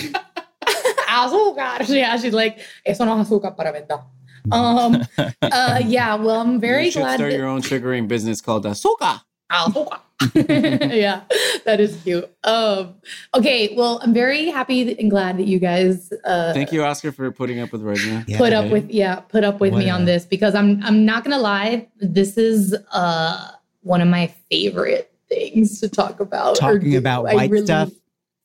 [1.08, 1.88] azúcar.
[1.89, 4.00] Yeah, she's like, eso no es azúcar para vender.
[4.52, 5.04] Um,
[5.41, 6.15] uh, yeah.
[6.15, 7.17] Well, I'm very you should glad.
[7.20, 8.76] start that- your own sugaring business called Azuka.
[9.02, 9.22] Azúcar.
[10.33, 11.21] yeah,
[11.65, 12.29] that is cute.
[12.43, 12.95] Um,
[13.36, 17.31] okay, well, I'm very happy and glad that you guys uh, Thank you, Oscar, for
[17.31, 18.25] putting up with Regina.
[18.27, 18.38] Yeah.
[18.38, 21.23] put up with yeah put up with me What on this because I'm I'm not
[21.23, 26.55] gonna lie, this is uh one of my favorite things to talk about.
[26.55, 27.91] Talking about white really- stuff,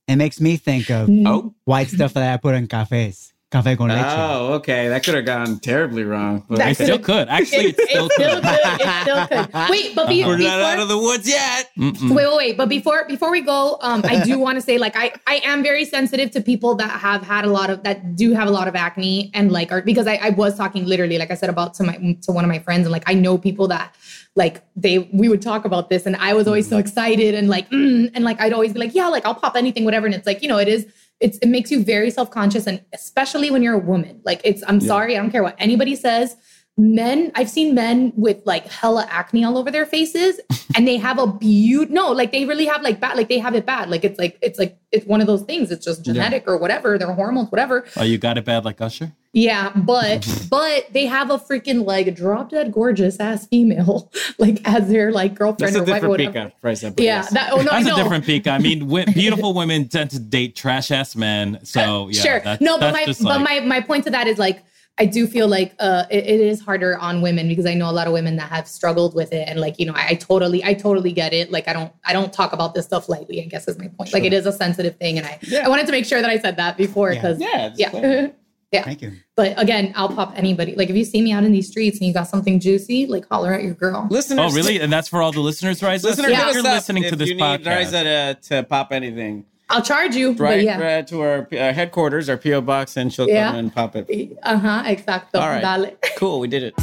[0.08, 3.32] it makes me think of Mm, Oh, white stuff that I put in cafes.
[3.52, 4.02] Cafe con leche.
[4.02, 4.88] Oh, okay.
[4.88, 6.42] That could have gone terribly wrong.
[6.48, 7.28] But That It still could.
[7.28, 8.42] Actually, It, it still it still could.
[8.44, 8.80] could.
[8.80, 9.70] It still could.
[9.70, 11.70] Wait, but be, we're not out of the woods yet.
[11.78, 12.14] Mm-mm.
[12.16, 12.56] Wait, wait, wait.
[12.56, 15.62] But before before we go, um, I do want to say like I I am
[15.62, 18.68] very sensitive to people that have had a lot of that do have a lot
[18.68, 21.74] of acne and like are because I, I was talking literally like I said about
[21.74, 23.94] to my to one of my friends and like I know people that
[24.34, 27.68] like they we would talk about this and I was always so excited and like
[27.68, 30.26] mm, and like I'd always be like yeah like I'll pop anything whatever and it's
[30.26, 30.86] like you know it is
[31.22, 34.20] it's it makes you very self conscious and especially when you're a woman.
[34.24, 36.37] Like it's I'm sorry I don't care what anybody says
[36.78, 40.40] men i've seen men with like hella acne all over their faces
[40.74, 43.54] and they have a beaut no like they really have like bad like they have
[43.54, 46.44] it bad like it's like it's like it's one of those things it's just genetic
[46.46, 49.12] or whatever their hormones whatever Oh, you got it bad like Usher?
[49.35, 54.88] yeah but but they have a freaking like drop dead gorgeous ass female like as
[54.88, 56.82] their like girlfriend That's a or wife or different whatever Pika price.
[56.82, 57.30] but yeah yes.
[57.35, 58.46] that, oh no That's no a different peak.
[58.46, 61.58] I mean, beautiful women tend to date trash ass men.
[61.64, 62.38] So yeah, sure.
[62.40, 64.64] that's- no, but my but like- my my point to that is like
[64.98, 67.92] I do feel like uh it, it is harder on women because I know a
[67.92, 70.62] lot of women that have struggled with it and like you know I, I totally
[70.62, 71.50] I totally get it.
[71.50, 73.42] Like I don't I don't talk about this stuff lightly.
[73.42, 74.12] I guess is my point.
[74.12, 75.64] Like it is a sensitive thing, and I Yeah.
[75.64, 78.28] I wanted to make sure that I said that before because Yeah, it's yeah.
[78.72, 78.85] Yeah.
[78.85, 79.12] Thank you.
[79.37, 80.74] But again, I'll pop anybody.
[80.74, 83.28] Like if you see me out in these streets and you got something juicy, like
[83.28, 84.07] holler at your girl.
[84.11, 84.81] Listeners, Oh, really?
[84.81, 86.02] And that's for all the listeners, right?
[86.02, 86.48] Listeners, So Yeah.
[86.48, 87.76] if you're us up listening to if this you need podcast.
[87.78, 89.44] Riza to, to pop anything.
[89.70, 90.33] I'll charge you.
[90.33, 90.79] Right, yeah.
[90.79, 93.51] right to our uh, headquarters, our PO box, and she'll Yeah.
[93.51, 94.37] come and pop it.
[94.42, 94.83] Uh huh.
[94.85, 95.35] Exacto.
[95.40, 95.61] All right.
[95.62, 95.96] Dale.
[96.16, 96.75] Cool, we did it.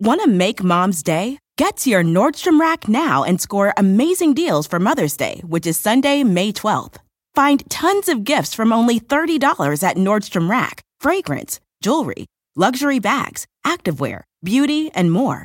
[0.00, 1.38] Want to make mom's day?
[1.58, 5.78] Get to your Nordstrom Rack now and score amazing deals for Mother's Day, which is
[5.78, 6.96] Sunday, May 12th.
[7.34, 14.22] Find tons of gifts from only $30 at Nordstrom Rack fragrance, jewelry, luxury bags, activewear,
[14.42, 15.44] beauty, and more.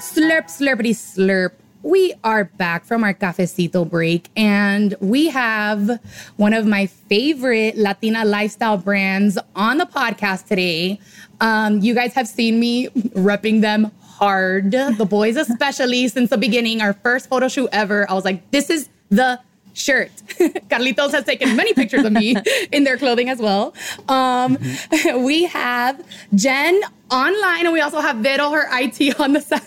[0.00, 1.52] Slurp, slurpity, slurp.
[1.82, 6.00] We are back from our cafecito break, and we have
[6.36, 11.00] one of my favorite Latina lifestyle brands on the podcast today.
[11.40, 16.82] Um, you guys have seen me repping them hard, the boys especially since the beginning.
[16.82, 19.40] Our first photo shoot ever, I was like, "This is the
[19.76, 20.10] shirt."
[20.70, 22.36] Carlitos has taken many pictures of me
[22.72, 23.74] in their clothing as well.
[24.08, 24.58] Um,
[25.24, 26.02] we have
[26.34, 29.62] Jen online, and we also have Vero, her IT on the side.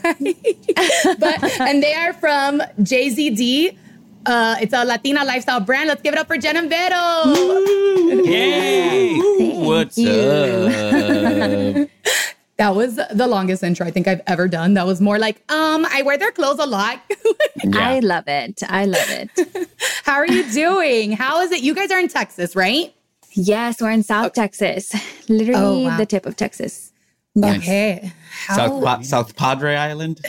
[1.19, 3.77] but and they are from JZD.
[4.25, 5.87] Uh, it's a Latina lifestyle brand.
[5.87, 7.33] Let's give it up for Jen and Vero.
[8.25, 9.17] Yay!
[9.63, 11.89] What's up?
[12.59, 14.73] That was the longest intro I think I've ever done.
[14.75, 17.01] That was more like, um, I wear their clothes a lot.
[17.73, 18.61] I love it.
[18.69, 19.69] I love it.
[20.05, 21.13] How are you doing?
[21.13, 21.63] How is it?
[21.63, 22.93] You guys are in Texas, right?
[23.33, 24.91] yes, we're in South Texas,
[25.29, 25.97] literally Oh, wow.
[25.97, 26.91] the tip of Texas.
[27.41, 28.11] Okay.
[28.47, 30.19] How, South, pa- South Padre Island.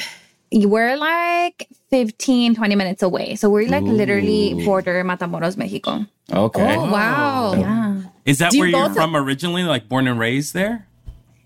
[0.52, 3.34] We're like 15, 20 minutes away.
[3.36, 6.04] So we're like literally border Matamoros, Mexico.
[6.32, 6.76] Okay.
[6.76, 7.54] oh, wow.
[7.54, 8.02] Yeah.
[8.26, 10.86] Is that Do where you're both- from originally, like born and raised there?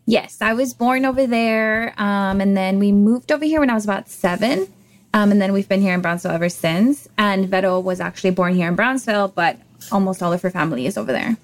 [0.07, 1.95] Yes, I was born over there.
[1.97, 4.69] Um, and then we moved over here when I was about seven.
[5.15, 7.09] Um, and then we've been here in Brownsville ever since.
[7.17, 9.59] And Vero was actually born here in Brownsville, but
[9.93, 11.37] almost all of her family is over there.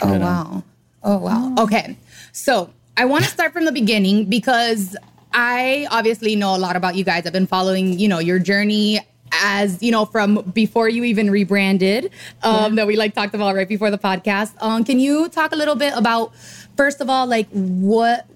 [0.00, 0.62] Oh, wow.
[1.02, 1.54] Oh, wow.
[1.58, 1.96] Okay.
[2.32, 4.96] So I want to start from the beginning because
[5.34, 7.26] I obviously know a lot about you guys.
[7.26, 9.00] I've been following, you know, your journey
[9.32, 12.10] as, you know, from before you even rebranded,
[12.42, 14.52] um, that we like talked about right before the podcast.
[14.60, 16.32] Um, can you talk a little bit about,
[16.76, 18.26] first of all, like what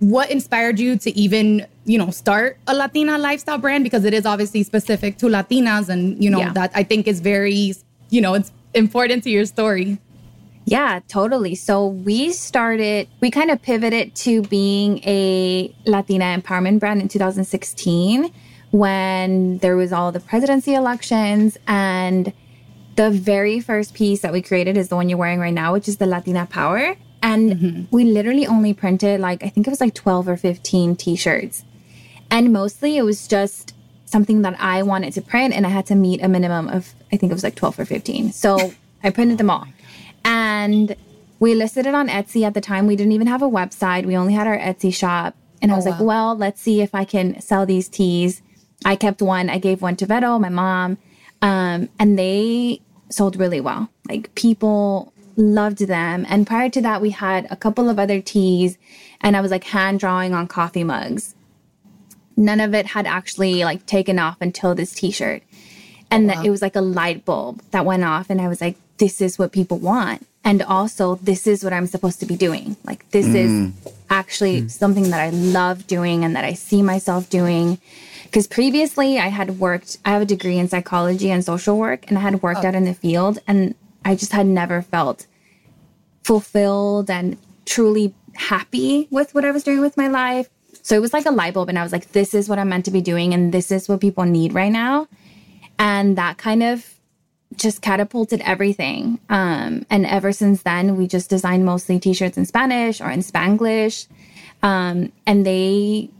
[0.00, 4.26] what inspired you to even you know start a latina lifestyle brand because it is
[4.26, 6.52] obviously specific to latinas and you know Yeah.
[6.52, 7.72] that i think is very
[8.10, 9.98] you know it's important to your story
[10.66, 11.54] Yeah, totally.
[11.56, 18.32] So we started, we kind of pivoted to being a Latina empowerment brand in 2016
[18.70, 22.32] when there was all the presidency elections and
[22.96, 25.86] the very first piece that we created is the one you're wearing right now, which
[25.86, 26.96] is the Latina Power.
[27.24, 31.16] And we literally only printed like, I think it was like 12 or 15 t
[31.16, 31.64] shirts.
[32.30, 35.94] And mostly it was just something that I wanted to print, and I had to
[35.94, 38.32] meet a minimum of, I think it was like 12 or 15.
[38.32, 39.66] So I printed them all.
[40.22, 40.94] And
[41.40, 42.86] we listed it on Etsy at the time.
[42.86, 45.34] We didn't even have a website, we only had our Etsy shop.
[45.62, 48.42] And I was like, well, let's see if I can sell these teas.
[48.84, 50.98] I kept one, I gave one to Vero, my mom,
[51.40, 53.88] um, and they sold really well.
[54.06, 56.26] Like people loved them.
[56.28, 58.78] And prior to that, we had a couple of other teas,
[59.20, 61.34] and I was like hand drawing on coffee mugs.
[62.36, 65.42] None of it had actually like taken off until this t-shirt.
[66.10, 68.60] And oh, that it was like a light bulb that went off, and I was
[68.60, 70.26] like, this is what people want.
[70.44, 72.76] And also, this is what I'm supposed to be doing.
[72.84, 73.72] Like, this is mm.
[74.10, 74.70] actually mm.
[74.70, 77.78] something that I love doing and that I see myself doing.
[78.24, 82.18] Because previously, I had worked, I have a degree in psychology and social work, and
[82.18, 82.68] I had worked oh.
[82.68, 85.26] out in the field, and I just had never felt
[86.22, 90.48] fulfilled and truly happy with what I was doing with my life.
[90.82, 92.68] So it was like a light bulb, and I was like, this is what I'm
[92.68, 95.08] meant to be doing, and this is what people need right now.
[95.78, 96.94] And that kind of
[97.56, 99.18] just catapulted everything.
[99.28, 103.20] Um, and ever since then, we just designed mostly t shirts in Spanish or in
[103.20, 104.08] Spanglish.
[104.62, 106.10] Um, and they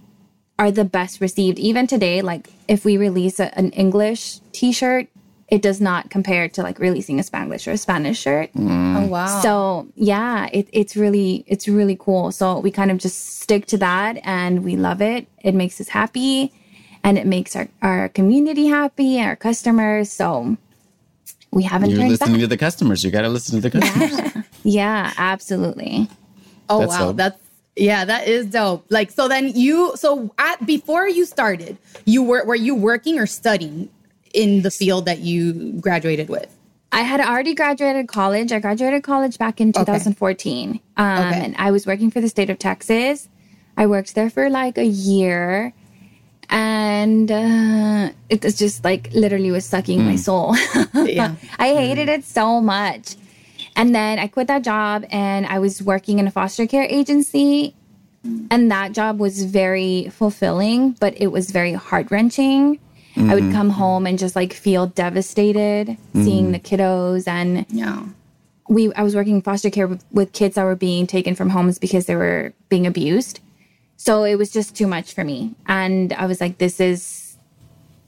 [0.58, 1.58] are the best received.
[1.58, 5.08] Even today, like if we release a, an English t shirt,
[5.48, 8.52] it does not compare to like releasing a Spanglish or a Spanish shirt.
[8.54, 8.96] Mm.
[9.04, 9.40] Oh wow.
[9.42, 12.32] So yeah, it, it's really it's really cool.
[12.32, 15.26] So we kind of just stick to that, and we love it.
[15.42, 16.52] It makes us happy,
[17.02, 20.10] and it makes our our community happy, our customers.
[20.10, 20.56] So
[21.50, 22.40] we haven't You're turned listening back.
[22.40, 23.04] to the customers.
[23.04, 24.44] You got to listen to the customers.
[24.66, 26.08] Yeah, absolutely.
[26.70, 27.16] Oh That's wow, dope.
[27.16, 27.38] that's
[27.76, 28.86] yeah, that is dope.
[28.88, 31.76] Like so then you so at before you started,
[32.06, 33.90] you were were you working or studying
[34.34, 36.54] in the field that you graduated with?
[36.92, 38.52] I had already graduated college.
[38.52, 40.80] I graduated college back in 2014.
[40.96, 41.44] Um, Okay.
[41.44, 43.28] And I was working for the state of Texas.
[43.76, 45.72] I worked there for like a year.
[46.50, 50.54] And uh, it was just like literally was sucking my soul.
[50.94, 51.34] Yeah.
[51.58, 53.16] I hated it so much.
[53.76, 57.74] And then I quit that job and I was working in a foster care agency.
[58.50, 62.78] And that job was very fulfilling, but it was very heart wrenching.
[63.16, 63.52] I would mm-hmm.
[63.52, 66.82] come home and just like feel devastated seeing the mm-hmm.
[66.82, 68.06] kiddos and Yeah.
[68.68, 71.78] we I was working foster care with, with kids that were being taken from homes
[71.78, 73.40] because they were being abused.
[73.96, 75.54] So it was just too much for me.
[75.66, 77.36] And I was like this is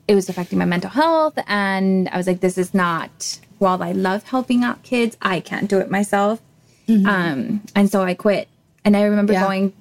[0.08, 3.92] it was affecting my mental health and I was like this is not while I
[3.92, 6.40] love helping out kids, I can't do it myself.
[6.88, 7.06] Mm-hmm.
[7.06, 8.48] Um and so I quit.
[8.84, 9.44] And I remember Yeah.
[9.44, 9.72] going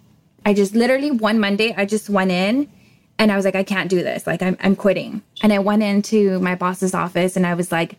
[0.45, 2.69] I just literally one Monday I just went in
[3.17, 4.27] and I was like I can't do this.
[4.27, 5.21] Like I'm I'm quitting.
[5.41, 7.97] And I went into my boss's office and I was like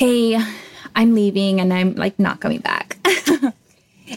[0.00, 0.40] hey,
[0.96, 2.96] I'm leaving and I'm like not coming back.
[3.04, 3.52] and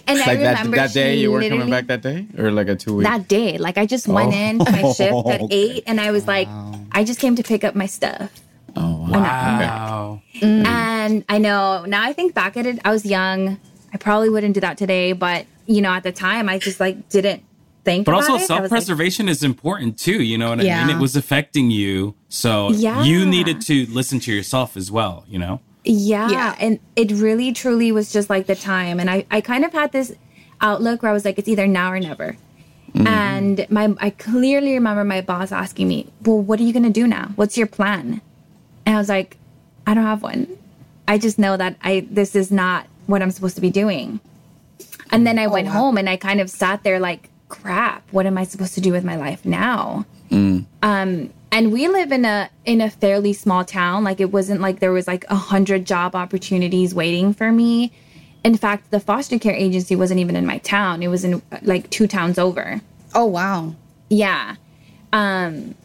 [0.08, 2.26] I like that, remember that day you were coming back that day?
[2.38, 3.04] Or like a two week?
[3.06, 3.58] that day.
[3.58, 4.94] Like I just went in to my oh.
[4.94, 6.48] shift at eight and I was like,
[6.94, 8.32] I just came to pick up my stuff.
[8.76, 10.22] oh, Wow.
[10.36, 10.66] Mm.
[10.66, 13.60] And I know now I think back at it, I was young.
[13.94, 17.10] I probably wouldn't do that today, but you know, at the time I just like
[17.10, 17.44] didn't
[17.84, 18.42] think But about also, it.
[18.42, 20.24] I self was like, preservation is important too.
[20.24, 20.96] You know what I mean?
[20.96, 22.16] It was affecting you.
[22.30, 23.04] So Yeah.
[23.04, 25.60] you needed to listen to yourself as well, you know?
[25.84, 26.56] Yeah, Yeah.
[26.60, 29.00] And it really truly was just like the time.
[29.00, 30.14] And I, I kind of had this
[30.62, 32.38] outlook where I was like, it's either now or never.
[32.94, 33.08] Mm-hmm.
[33.08, 37.08] And my I clearly remember my boss asking me, Well, what are you gonna do
[37.08, 37.32] now?
[37.36, 38.22] What's your plan?
[38.86, 39.38] And I was like,
[39.88, 40.48] I don't have one.
[41.08, 44.20] I just know that I this is not what I'm supposed to be doing.
[45.12, 48.26] And then I oh, went home and I kind of sat there like, crap, what
[48.26, 50.06] am I supposed to do with my life now?
[50.82, 54.04] Um, and we live in a in a fairly small town.
[54.04, 57.92] Like it wasn't like there was like a hundred job opportunities waiting for me.
[58.44, 61.04] In fact, the foster care agency wasn't even in my town.
[61.04, 62.82] It was in like two towns over.
[63.14, 63.76] Oh wow.
[64.10, 64.56] Yeah.
[65.14, 65.76] Um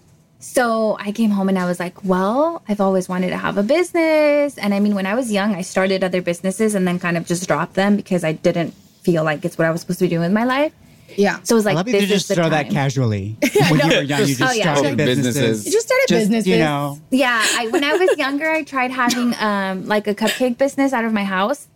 [0.40, 3.62] so I came home and I was like, well, I've always wanted to have a
[3.62, 4.56] business.
[4.56, 7.26] And I mean, when I was young, I started other businesses and then kind of
[7.26, 10.08] just dropped them because I didn't feel like it's what I was supposed to be
[10.08, 10.72] doing with my life.
[11.16, 11.40] Yeah.
[11.42, 12.70] So it was like, I like, love you to this is just the throw that
[12.70, 13.36] casually.
[13.70, 14.74] when you were young, you just Oh, yeah.
[14.74, 15.34] started Businesses.
[15.34, 15.66] businesses.
[15.66, 16.46] You just started businesses.
[16.46, 20.58] You know, Yeah, I, when I was younger, I tried having um like a cupcake
[20.58, 21.66] business out of my house,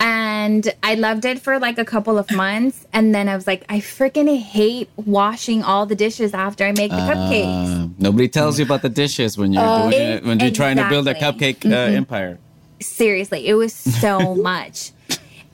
[0.00, 3.64] and I loved it for like a couple of months, and then I was like,
[3.68, 7.84] I freaking hate washing all the dishes after I make the cupcakes.
[7.84, 10.88] Uh, nobody tells you about the dishes when you're doing it, when you're trying to
[10.88, 12.38] build a cupcake uh, empire.
[12.80, 14.90] Seriously, it was so much.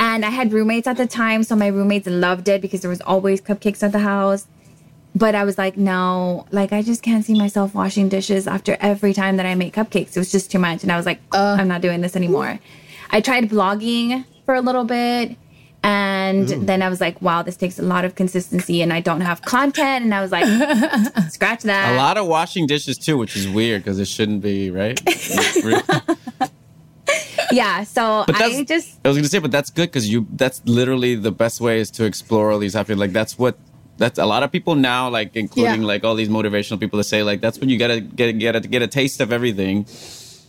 [0.01, 3.03] And I had roommates at the time, so my roommates loved it because there was
[3.03, 4.47] always cupcakes at the house.
[5.15, 9.13] but I was like, no, like I just can't see myself washing dishes after every
[9.13, 10.17] time that I make cupcakes.
[10.17, 10.83] It was just too much.
[10.85, 11.57] And I was like, uh.
[11.59, 12.59] I'm not doing this anymore.
[13.11, 15.37] I tried blogging for a little bit.
[15.83, 19.23] And then I was like, wow, this takes a lot of consistency and I don't
[19.23, 20.05] have content.
[20.05, 20.45] And I was like,
[21.31, 21.95] scratch that.
[21.95, 25.01] A lot of washing dishes too, which is weird because it shouldn't be, right?
[27.53, 27.85] Yeah.
[27.85, 30.27] So But I that's, just, I was gonna say, but that's good because you.
[30.33, 32.95] That's literally the best way is to explore all these happy.
[32.95, 33.57] Like that's what.
[33.99, 35.87] That's a lot of people now, like including Yeah.
[35.87, 38.61] like all these motivational people that say like that's when you gotta get get a,
[38.61, 39.85] get a taste of everything,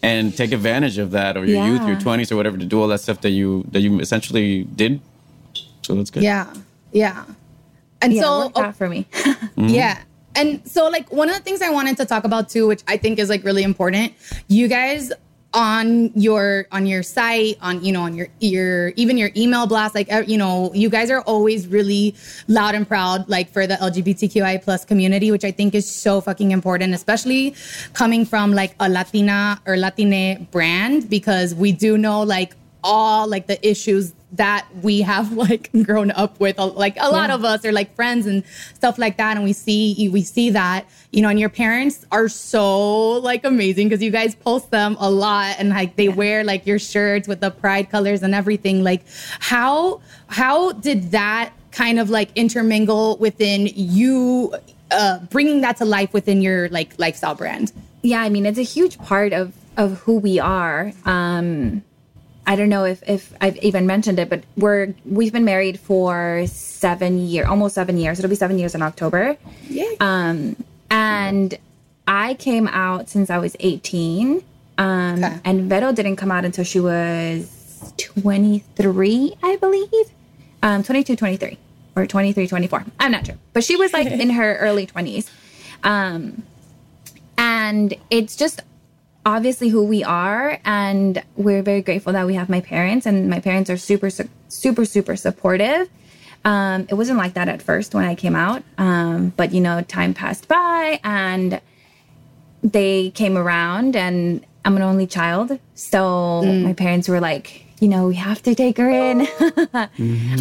[0.02, 2.88] and take advantage of that or your youth, your twenties or whatever to do all
[2.88, 5.02] that stuff that you that you essentially did.
[5.82, 6.24] So that's good.
[6.24, 6.54] Yeah.
[6.94, 7.26] Yeah.
[8.02, 9.06] And yeah, so, worked out for me.
[9.58, 9.68] Mm-hmm.
[9.68, 10.02] Yeah.
[10.34, 12.96] And so like one of the things I wanted to talk about too, which I
[12.96, 14.14] think is like really important,
[14.48, 15.12] you guys
[15.54, 19.96] on your on your site, on you know, on your your even your email blast,
[19.96, 22.16] like you know, you guys are always really
[22.48, 26.52] loud and proud like for the LGBTQI plus community, which I think is so fucking
[26.52, 27.56] important, especially
[27.94, 33.48] coming from like a Latina or Latine brand, because we do know like all like
[33.48, 36.58] the issues that we have like grown up with.
[36.58, 40.10] Like a lot of us are like friends and stuff like that and we see
[40.12, 44.36] we see that you know and your parents are so like amazing because you guys
[44.36, 48.24] post them a lot and like they wear like your shirts with the pride colors
[48.24, 48.84] and everything.
[48.84, 49.04] Like
[49.40, 54.54] how how did that kind of like intermingle within you
[54.92, 57.72] uh bringing that to life within your like lifestyle brand?
[58.02, 60.92] Yeah, I mean, it's a huge part of of who we are.
[61.06, 61.84] Um,
[62.48, 66.44] I don't know if if I've even mentioned it, but we're we've been married for
[66.48, 68.18] seven years, almost seven years.
[68.20, 69.38] It'll be seven years in October.
[69.70, 70.56] yeah Um,
[70.90, 71.58] and
[72.08, 74.44] I came out since I was 18.
[74.78, 75.40] Um, Okay.
[75.46, 79.90] and Vero didn't come out until she was 23, I believe.
[80.64, 81.58] Um, 22, 23,
[81.96, 82.86] or 23, 24.
[83.00, 83.36] I'm not sure.
[83.54, 85.30] But she was like in her early 20s.
[85.84, 86.44] Um,
[87.38, 88.62] and it's just
[89.26, 90.60] obviously who we are.
[90.66, 94.10] And we're very grateful that we have my parents, and my parents are super,
[94.48, 95.90] super, super supportive.
[96.44, 98.64] Um, it wasn't like that at first when I came out.
[98.78, 101.62] Um, but you know, time passed by and
[102.64, 105.60] they came around and I'm an only child.
[105.76, 109.20] So my parents were like, you know, we have to take her in.
[109.40, 109.80] Go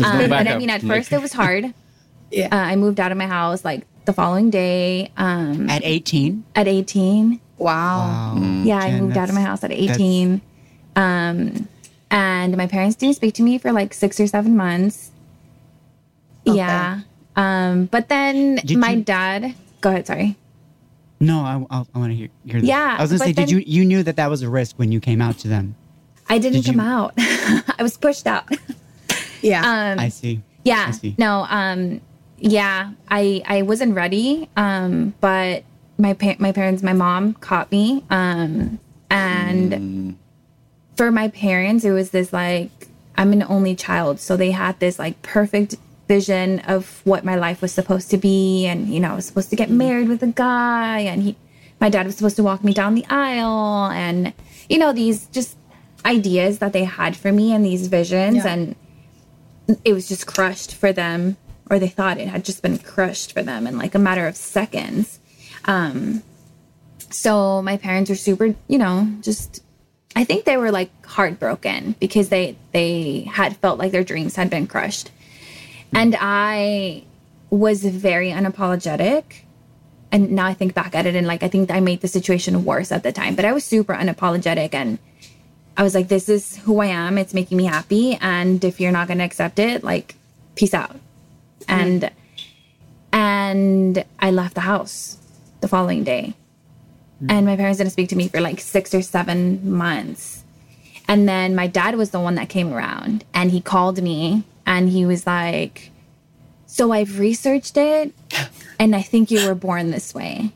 [0.04, 1.72] Um, but I mean, at first it was hard.
[2.32, 2.46] Yeah.
[2.52, 6.44] Uh, I moved out of my house like the following day um, At 18?
[6.54, 7.40] at 18.
[7.60, 10.40] Wow Yeah, I moved out of my house at 18.
[10.96, 11.68] Um,
[12.10, 15.10] and my parents didn't speak to me for like six or seven months.
[16.44, 17.00] Yeah.
[17.36, 20.36] Um, but then Did my you- dad, go ahead, sorry.
[21.22, 22.68] No, I, I, I want to hear, hear this.
[22.68, 24.48] Yeah, I was going to but say, did you, you knew that that was a
[24.48, 25.74] risk when you came out to them?
[26.30, 27.12] I didn't Did come you- out.
[27.18, 28.48] I was pushed out.
[29.42, 29.60] yeah
[29.92, 30.40] Um, I see.
[30.64, 30.86] yeah.
[30.88, 31.14] I see.
[31.18, 32.00] No, um,
[32.38, 34.48] yeah, I, I wasn't ready.
[34.56, 35.62] Um, but
[36.00, 38.04] my, pa- my parents, my mom caught me.
[38.10, 40.16] Um, and
[40.96, 42.70] for my parents, it was this like,
[43.16, 44.18] I'm an only child.
[44.18, 45.76] So they had this like perfect
[46.08, 48.66] vision of what my life was supposed to be.
[48.66, 51.36] And, you know, I was supposed to get married with a guy and he,
[51.80, 54.32] my dad was supposed to walk me down the aisle and,
[54.68, 55.56] you know, these just
[56.04, 58.36] ideas that they had for me and these visions.
[58.36, 58.48] Yeah.
[58.48, 58.76] And
[59.84, 61.36] it was just crushed for them,
[61.70, 64.34] or they thought it had just been crushed for them in like a matter of
[64.34, 65.19] seconds.
[65.64, 66.22] Um,
[67.10, 69.62] so my parents were super, you know, just
[70.16, 74.50] I think they were like heartbroken because they they had felt like their dreams had
[74.50, 75.10] been crushed.
[75.92, 77.04] And I
[77.50, 79.24] was very unapologetic.
[80.12, 82.64] And now I think back at it and like I think I made the situation
[82.64, 84.98] worse at the time, but I was super unapologetic and
[85.76, 88.92] I was like this is who I am, it's making me happy and if you're
[88.92, 90.16] not going to accept it, like
[90.56, 90.96] peace out.
[91.68, 92.10] And
[93.12, 95.19] and I left the house
[95.60, 96.34] the following day.
[97.28, 100.42] And my parents didn't speak to me for like six or seven months.
[101.06, 104.88] And then my dad was the one that came around and he called me and
[104.88, 105.90] he was like,
[106.66, 108.14] So I've researched it
[108.78, 110.52] and I think you were born this way.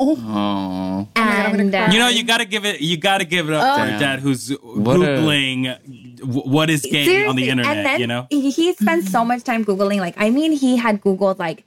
[0.00, 2.80] Oh, and uh, You know, you gotta give it.
[2.80, 3.86] You gotta give it up to Oh.
[3.88, 5.76] your dad, who's a- googling
[6.18, 7.76] w- what is gay on the internet.
[7.76, 9.98] And then you know, he, he spent so much time Googling.
[9.98, 11.64] Like, I mean, he had Googled, like,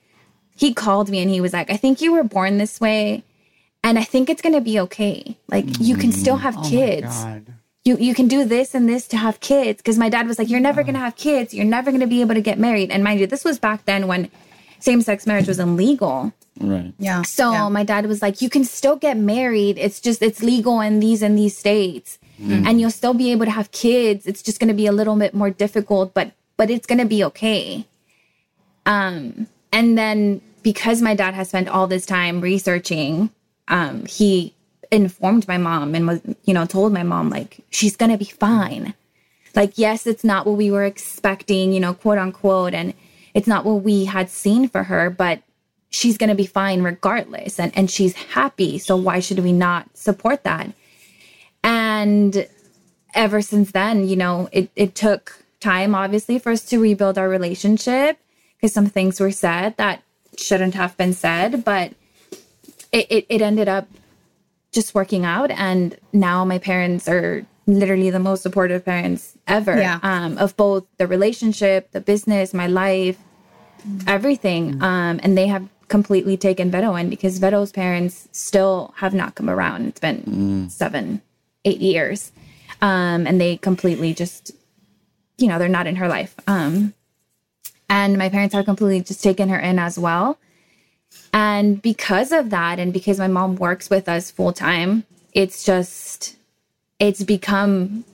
[0.62, 3.24] he called me and he was like, I think you were born this way.
[3.84, 5.36] And I think it's going to be okay.
[5.47, 6.63] Like, you can still have mm.
[6.63, 7.24] Oh kids.
[7.24, 7.54] my God.
[7.84, 9.82] You, you can do this and this to have kids.
[9.82, 10.91] Because my dad was like, You're never uh-huh.
[10.91, 11.52] going to have kids.
[11.52, 12.91] You're never going to be able to get married.
[12.91, 14.30] And mind you, this was back then when
[14.78, 16.32] same sex marriage was illegal.
[16.60, 16.93] right.
[17.00, 17.69] yeah So yeah.
[17.69, 19.80] my dad was like, you can still get married.
[19.80, 22.19] It's just, it's legal in these and these states.
[22.39, 22.68] Mm.
[22.68, 24.28] And you'll still be able to have kids.
[24.28, 27.05] It's just going to be a little bit more difficult, but, but it's going to
[27.05, 27.88] be okay.
[28.86, 33.30] Um, and then because my dad has spent all this time researching,
[33.68, 34.53] um, he
[34.91, 38.26] informed my mom and was, you know, told my mom, like, she's going to be
[38.26, 38.93] fine.
[39.55, 42.74] Like, yes, it's not what we were expecting, you know, quote unquote.
[42.74, 42.93] And
[43.34, 45.41] it's not what we had seen for her, but
[45.89, 47.59] she's going to be fine regardless.
[47.59, 48.78] And, and she's happy.
[48.78, 50.72] So why should we not support that?
[51.64, 52.47] And
[53.14, 57.30] ever since then, you know, it, it took time, obviously, for us to rebuild our
[57.30, 58.18] relationship
[58.55, 60.01] because some things were said that
[60.38, 61.93] shouldn't have been said, but
[62.91, 63.88] it, it, it ended up
[64.71, 65.51] just working out.
[65.51, 69.99] And now my parents are literally the most supportive parents ever Yeah.
[70.03, 73.17] um, of both the relationship, the business, my life,
[74.07, 74.82] everything.
[74.82, 79.49] Um, and they have completely taken Vero in because Vero's parents still have not come
[79.49, 79.88] around.
[79.88, 81.21] It's been seven,
[81.65, 82.32] eight years.
[82.82, 84.51] Um, and they completely just,
[85.38, 86.34] you know, they're not in her life.
[86.47, 86.93] Um,
[87.92, 90.39] and my parents have completely just taken her in as well.
[91.34, 96.38] And because of that, and because my mom works with us full time, it's just,
[97.00, 98.06] it's become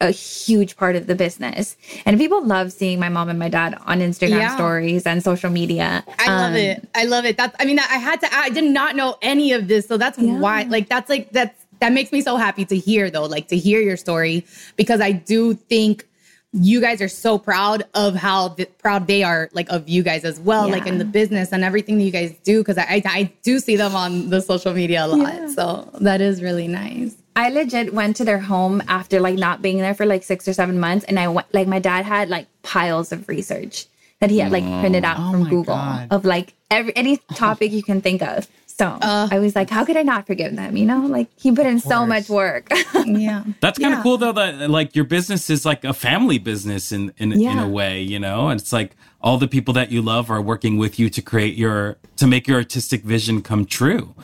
[0.00, 1.76] a huge part of the business.
[2.06, 4.54] And people love seeing my mom and my dad on Instagram Yeah.
[4.54, 6.02] stories and social media.
[6.18, 6.88] I love Um, it.
[6.94, 7.36] I love it.
[7.36, 9.86] That's I mean, I had to I did not know any of this.
[9.86, 10.38] So that's Yeah.
[10.38, 13.56] why like that's like that's that makes me so happy to hear though, like to
[13.56, 14.44] hear your story
[14.76, 16.06] because I do think
[16.52, 20.24] you guys are so proud of how th- proud they are like of you guys
[20.24, 23.02] as well, like in the business and everything that you guys do because I, I
[23.04, 25.34] I do see them on the social media a lot.
[25.34, 25.48] Yeah.
[25.48, 27.14] So that is really nice.
[27.34, 30.54] I legit went to their home after like not being there for like six or
[30.54, 33.86] seven months, and I went like my dad had like piles of research
[34.20, 36.08] that he had like printed out Oh from Google God.
[36.10, 38.48] of like every any topic you can think of.
[38.78, 39.28] So Uh.
[39.30, 40.76] I was like, how could I not forgive them?
[40.76, 42.68] You know, like he put in so much work.
[43.06, 43.44] Yeah.
[43.60, 44.02] That's kind of Yeah.
[44.02, 47.68] cool though that like your business is like a family business in in, in a
[47.68, 48.48] way, you know?
[48.48, 51.56] And it's like all the people that you love are working with you to create
[51.56, 54.14] your to make your artistic vision come true,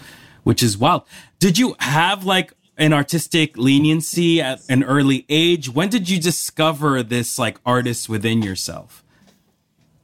[0.43, 1.03] which is wild.
[1.39, 5.69] Did you have like an artistic leniency at an early age?
[5.69, 9.03] When did you discover this like artist within yourself?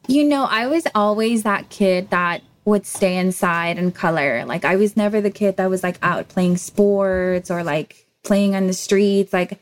[0.07, 4.45] You know, I was always that kid that would stay inside and color.
[4.45, 8.55] Like I was never the kid that was like out playing sports or like playing
[8.55, 9.33] on the streets.
[9.33, 9.59] Like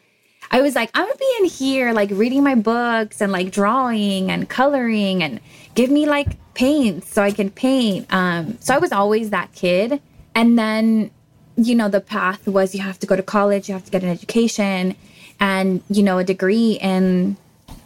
[0.50, 4.30] I was like, I'm gonna be in here like reading my books and like drawing
[4.30, 5.40] and coloring and
[5.74, 8.06] give me like paint so I can paint.
[8.12, 10.00] Um so I was always that kid.
[10.34, 11.10] And then,
[11.56, 14.02] you know, the path was you have to go to college, you have to get
[14.02, 14.96] an education
[15.40, 17.36] and, you know, a degree in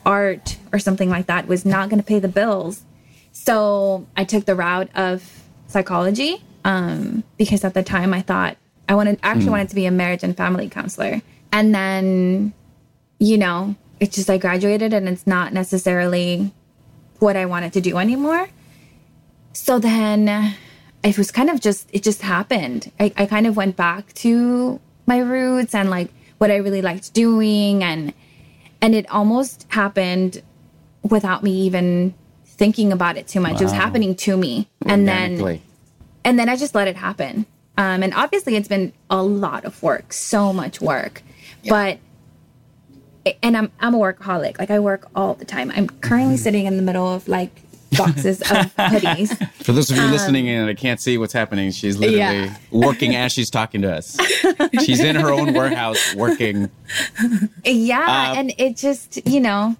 [0.04, 2.82] art or something like that was not to pay the bills.
[3.32, 8.56] So I took the route of psychology um, because at the time I thought
[8.88, 11.22] I wanted actually wanted to be a marriage and family counselor.
[11.52, 12.52] And then,
[13.18, 16.52] you know, it's just I graduated and it's not necessarily
[17.20, 18.48] what I wanted to do anymore.
[19.52, 20.54] So then
[21.04, 22.90] it was kind of just it just happened.
[22.98, 27.12] I, I kind of went back to my roots and like what I really liked
[27.14, 28.12] doing and
[28.80, 30.42] and it almost happened
[31.02, 32.14] without me even
[32.60, 33.58] thinking about it too much.
[33.60, 34.68] It was happening to me.
[34.86, 35.60] And then
[36.24, 37.46] and then I just let it happen.
[37.78, 41.22] Um, and obviously, it's been a lot of work, so much work.
[41.66, 41.98] But
[43.42, 44.58] and I'm I'm a workaholic.
[44.58, 45.72] Like I work all the time.
[45.74, 47.62] I'm currently sitting in the middle of like
[47.96, 49.34] boxes of hoodies.
[49.64, 52.56] For those of you listening in and I can't see what's happening, she's literally Yeah.
[52.70, 54.16] working as she's talking to us.
[54.84, 56.70] she's in her own warehouse working.
[57.64, 59.74] Yeah, Um, and it just you know,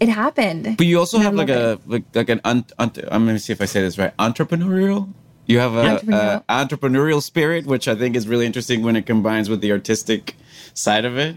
[0.00, 0.76] it happened.
[0.76, 3.52] But you also And have like a like, like an un, un, I'm gonna see
[3.52, 4.16] if I say this right.
[4.18, 5.12] Entrepreneurial.
[5.46, 6.42] You have a, Entrepreneurial.
[6.48, 10.36] a entrepreneurial spirit, which I think is really interesting when it combines with the artistic
[10.74, 11.36] side of it.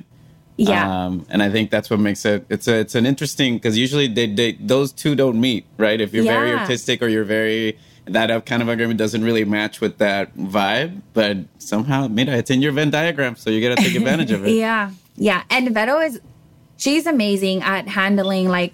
[0.58, 2.46] Yeah, Um, and I think that's what makes it.
[2.50, 6.02] It's a it's an interesting because usually they, they those two don't meet, right?
[6.02, 9.98] If you're very artistic or you're very that kind of agreement doesn't really match with
[10.00, 13.96] that vibe, but somehow, mira, it's in your Venn diagram, so you got to take
[13.96, 14.52] advantage of it.
[14.56, 15.44] yeah, yeah.
[15.50, 16.20] And Vero is
[16.80, 18.74] she's amazing at handling like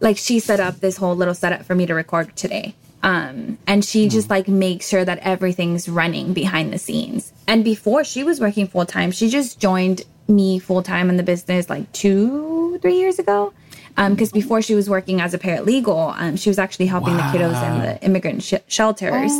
[0.00, 2.74] like she set up this whole little setup for me to record today.
[3.02, 7.32] Um, and she just like makes sure that everything's running behind the scenes.
[7.46, 11.22] And before she was working full time, she just joined me full time in the
[11.22, 13.52] business like two, three years ago.
[13.96, 17.22] Um, because before she was working as a paralegal, um, she was actually helping the
[17.24, 19.32] kiddos in the immigrant sh- shelters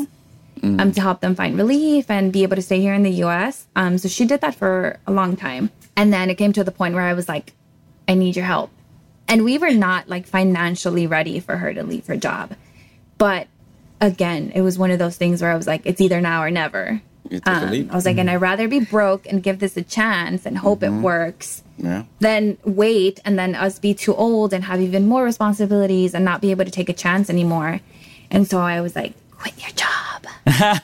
[0.63, 3.67] um, to help them find relief and be able to stay here in the US.
[3.75, 5.71] Um, so she did that for a long time.
[5.97, 7.53] And then it came to the point where I was like,
[8.09, 8.71] I need your help.
[9.29, 12.55] And we were not like financially ready for her to leave her job.
[13.19, 13.49] But
[14.01, 16.51] again, it was one of those things where I was like, it's either now or
[16.51, 17.01] never.
[17.31, 17.89] You take a Um.
[17.91, 20.83] I was like, and I'd rather be broke and give this a chance and hope
[20.83, 22.05] it works Yeah.
[22.21, 26.43] than wait and then us be too old and have even more responsibilities and not
[26.43, 27.81] be able to take a chance anymore.
[28.31, 29.15] And so I was like,
[29.45, 30.27] quit your job.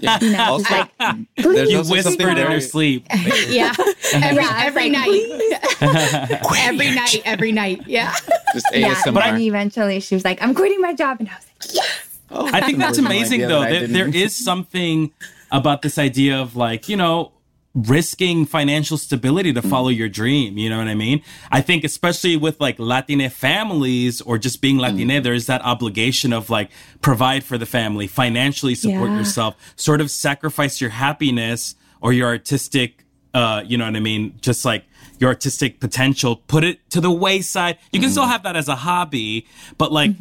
[0.00, 0.18] Yeah.
[0.20, 3.06] You know, Also, just like, there's You also whispered in your sleep.
[3.48, 3.72] Yeah.
[4.12, 6.58] Every, Yeah, every like, night.
[6.58, 7.22] every night.
[7.24, 7.82] Every night.
[7.86, 8.14] Yeah.
[8.52, 9.00] Just yeah.
[9.06, 11.20] but And eventually she was like, I'm quitting my job.
[11.20, 12.18] And I was like, yes.
[12.30, 13.61] Oh, I think that's amazing though.
[13.61, 15.12] that There, there is something
[15.50, 17.32] about this idea of like, you know,
[17.74, 20.58] risking financial stability to follow your dream.
[20.58, 21.22] You know what I mean?
[21.52, 24.80] I think especially with like Latine families or just being mm.
[24.80, 29.18] Latine, there's that obligation of like provide for the family, financially support Yeah.
[29.18, 33.04] yourself, sort of sacrifice your happiness or your artistic,
[33.34, 34.34] uh, you know what I mean?
[34.40, 34.84] Just like
[35.20, 37.78] your artistic potential, put it to the wayside.
[37.92, 38.30] You can still mm.
[38.30, 39.46] have that as a hobby,
[39.78, 40.12] but like,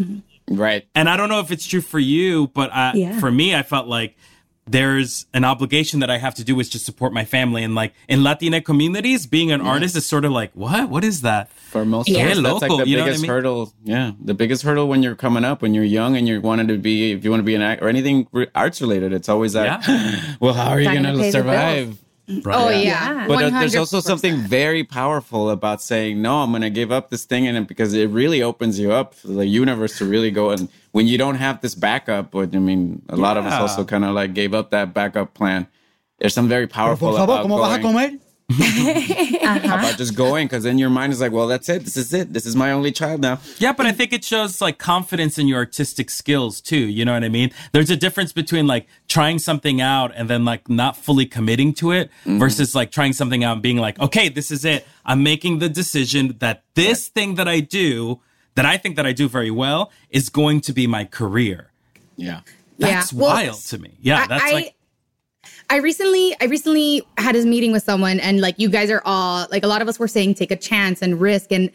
[0.51, 0.85] Right.
[0.93, 3.19] and I don't know if it's true for you, but I, Yeah.
[3.19, 4.17] for me, I felt like
[4.71, 7.63] there's an obligation that I have to do is to support my family.
[7.63, 10.89] And like in Latina communities, being an artist is sort of like, what?
[10.89, 11.49] What is that?
[11.51, 12.25] For most Yeah.
[12.25, 13.31] of us, that's Local, like the you know I biggest mean?
[13.31, 13.73] hurdle.
[13.83, 16.77] Yeah, the biggest hurdle when you're coming up, when you're young and you wanted to
[16.77, 19.85] be, if you want to be an act or anything arts related, it's always that.
[20.39, 21.89] well, how are you going gonna survive?
[21.89, 21.97] pay
[22.29, 22.55] the survive?
[22.55, 22.79] Oh, yeah.
[22.79, 23.27] Yeah.
[23.27, 26.37] But uh, there's also something very powerful about saying no.
[26.43, 29.27] I'm going to give up this thing, and because it really opens you up for
[29.27, 30.51] the universe to really go.
[30.51, 33.83] And when you don't have this backup, but I mean, a lot of us also
[33.83, 35.67] kind of like gave up that backup plan.
[36.19, 38.19] There's something very powerful Por favor, about, ¿cómo vas a going,
[38.57, 38.99] comer?
[39.49, 39.75] Uh-huh.
[39.75, 41.83] about just going, because then your mind is like, well, that's it.
[41.83, 42.33] This is it.
[42.33, 43.39] This is my only child now.
[43.57, 46.77] Yeah, but I think it shows like confidence in your artistic skills too.
[46.77, 47.51] You know what I mean?
[47.71, 51.91] There's a difference between like trying something out and then like not fully committing to
[51.91, 52.39] it mm-hmm.
[52.39, 54.85] versus like trying something out and being like, okay, this is it.
[55.05, 58.21] I'm making the decision that this thing that I do,
[58.55, 61.71] that I think that I do very well, is going to be my career.
[62.15, 62.41] Yeah.
[62.77, 63.19] That's Yeah.
[63.19, 63.97] Well, wild to me.
[64.01, 64.75] Yeah, I- that's I- like
[65.69, 69.47] I recently I recently had a meeting with someone and like you guys are all
[69.51, 71.51] like a lot of us were saying take a chance and risk.
[71.51, 71.69] And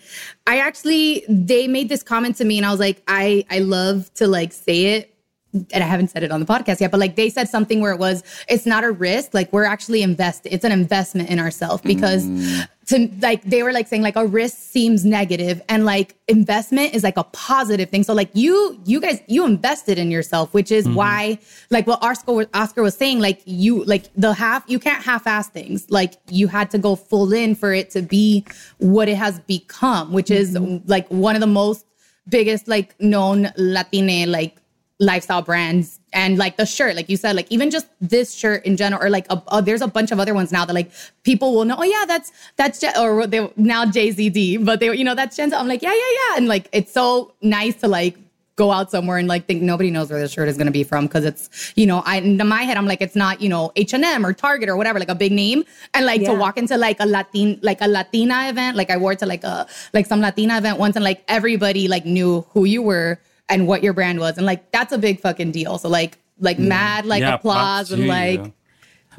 [0.47, 4.13] I actually they made this comment to me and I was like I I love
[4.15, 5.15] to like say it
[5.53, 7.93] and I haven't said it on the podcast yet but like they said something where
[7.93, 11.81] it was it's not a risk like we're actually invest it's an investment in ourselves
[11.83, 12.69] because mm.
[12.87, 17.03] To like they were like saying like a risk seems negative and like investment is
[17.03, 18.03] like a positive thing.
[18.03, 20.97] So like you you guys you invested in yourself which is mm-hmm.
[20.97, 21.39] why
[21.71, 25.49] like what oscar was, oscar was saying like you like the half you can't half-ass
[25.49, 25.91] things.
[25.91, 28.45] Like you had to go full in for it to be
[28.79, 30.89] what it has become which is mm-hmm.
[30.89, 31.87] like one of the most
[32.29, 34.57] biggest like known latine like
[35.01, 38.77] lifestyle brands and like the shirt like you said like even just this shirt in
[38.77, 40.91] general or like a, uh, there's a bunch of other ones now that like
[41.25, 45.03] people will know oh yeah that's that's Je- or they now jzd but they you
[45.03, 45.59] know that's Jensen.
[45.59, 46.37] i'm like yeah yeah yeah.
[46.37, 48.17] And like it's so nice to like
[48.57, 50.85] go out somewhere and like think nobody knows where the shirt is going to be
[50.85, 53.73] from because it's you know I in my head I'm like it's not you know
[53.75, 55.65] H&M or Target or whatever like a big name.
[55.93, 59.17] And like to walk into like a Latin like a Latina event like I wore
[59.17, 62.83] to like a like some Latina event once and like everybody like knew who you
[62.83, 63.19] were
[63.49, 66.59] and what your brand was and like that's a big fucking deal so like like
[66.59, 68.53] mad like yeah, applause and like.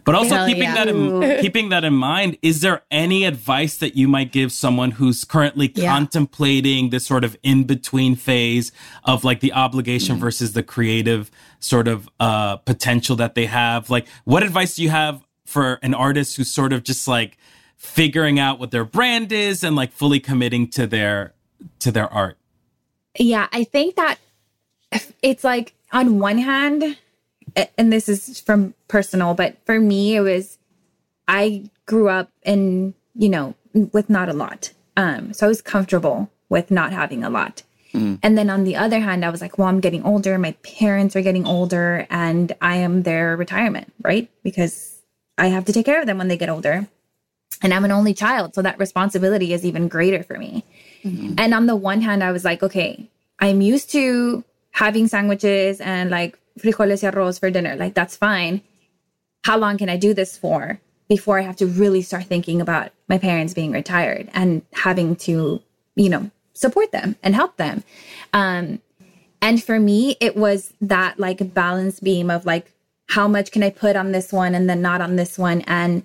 [0.04, 0.76] But also keeping yeah.
[0.76, 4.92] that in keeping that in mind, is there any advice that you might give someone
[4.92, 5.92] who's currently Yeah.
[5.94, 8.72] contemplating this sort of in between phase
[9.06, 9.58] of like the Mm.
[9.58, 13.90] obligation versus the creative sort of uh potential that they have?
[13.90, 17.38] Like what advice do you have for an artist who's sort of just like
[17.78, 21.34] figuring out what their brand is and like fully committing to their
[21.80, 22.38] to their art?
[23.18, 24.18] Yeah, I think that
[25.22, 26.98] it's like on one hand,
[27.78, 30.58] and this is from personal, but for me, it was
[31.28, 34.72] I grew up in, you know, with not a lot.
[34.98, 37.64] Um, so I was comfortable with not having a lot.
[38.24, 40.38] And then on the other hand, I was like, well, I'm getting older.
[40.38, 44.30] My parents are getting older, and I am their retirement, right?
[44.44, 45.02] Because
[45.38, 46.90] I have to take care of them when they get older.
[47.62, 48.54] And I'm an only child.
[48.54, 50.66] So that responsibility is even greater for me.
[51.06, 53.08] And on the one hand, I was like, okay,
[53.40, 57.76] I'm used to having sandwiches and like frijoles y arroz for dinner.
[57.76, 58.62] Like, that's fine.
[59.44, 62.92] How long can I do this for before I have to really start thinking about
[63.08, 65.62] my parents being retired and having to,
[65.96, 67.84] you know, support them and help them?
[68.34, 68.82] Um,
[69.42, 72.72] and for me, it was that like balance beam of like,
[73.10, 75.62] how much can I put on this one and then not on this one?
[75.68, 76.04] And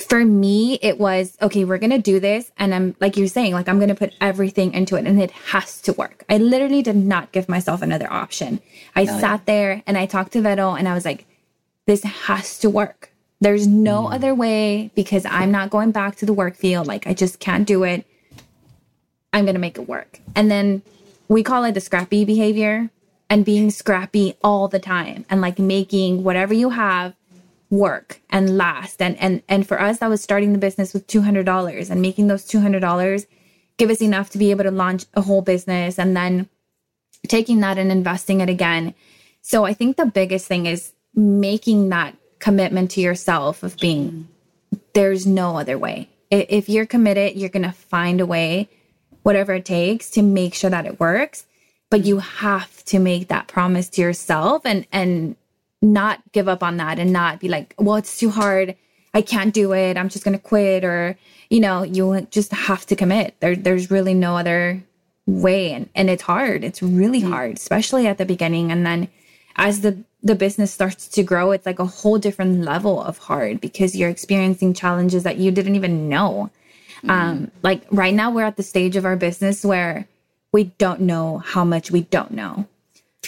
[0.00, 2.50] for me, it was okay, we're gonna do this.
[2.56, 5.80] And I'm like you're saying, like I'm gonna put everything into it and it has
[5.82, 6.24] to work.
[6.28, 8.60] I literally did not give myself another option.
[8.96, 11.26] I sat there and I talked to Vero and I was like,
[11.86, 13.12] this has to work.
[13.40, 14.14] There's no mm.
[14.14, 16.86] other way because I'm not going back to the work field.
[16.86, 18.06] Like I just can't do it.
[19.32, 20.20] I'm gonna make it work.
[20.34, 20.82] And then
[21.28, 22.90] we call it the scrappy behavior
[23.28, 27.14] and being scrappy all the time and like making whatever you have
[27.72, 31.90] work and last and and and for us that was starting the business with $200
[31.90, 33.26] and making those $200
[33.78, 36.48] give us enough to be able to launch a whole business and then
[37.28, 38.94] taking that and investing it again
[39.42, 44.28] So I think the biggest thing is making that commitment to yourself of being
[44.94, 46.08] there's no other way.
[46.30, 48.70] If you're committed, you're going to find a way,
[49.22, 51.46] whatever it takes to make sure that it works.
[51.90, 55.36] But you have to make that promise to yourself and, and
[55.82, 58.76] not give up on that and not be like, well, it's too hard.
[59.12, 59.96] I can't do it.
[59.96, 60.84] I'm just going to quit.
[60.84, 61.18] Or,
[61.50, 63.34] you know, you just have to commit.
[63.40, 64.82] There, there's really no other
[65.26, 65.72] way.
[65.72, 66.64] And, and it's hard.
[66.64, 68.70] It's really hard, especially at the beginning.
[68.70, 69.08] And then
[69.56, 73.60] as the, the business starts to grow, it's like a whole different level of hard
[73.60, 76.50] because you're experiencing challenges that you didn't even know.
[77.08, 80.06] Um, like right now, we're at the stage of our business where
[80.52, 82.68] we don't know how much we don't know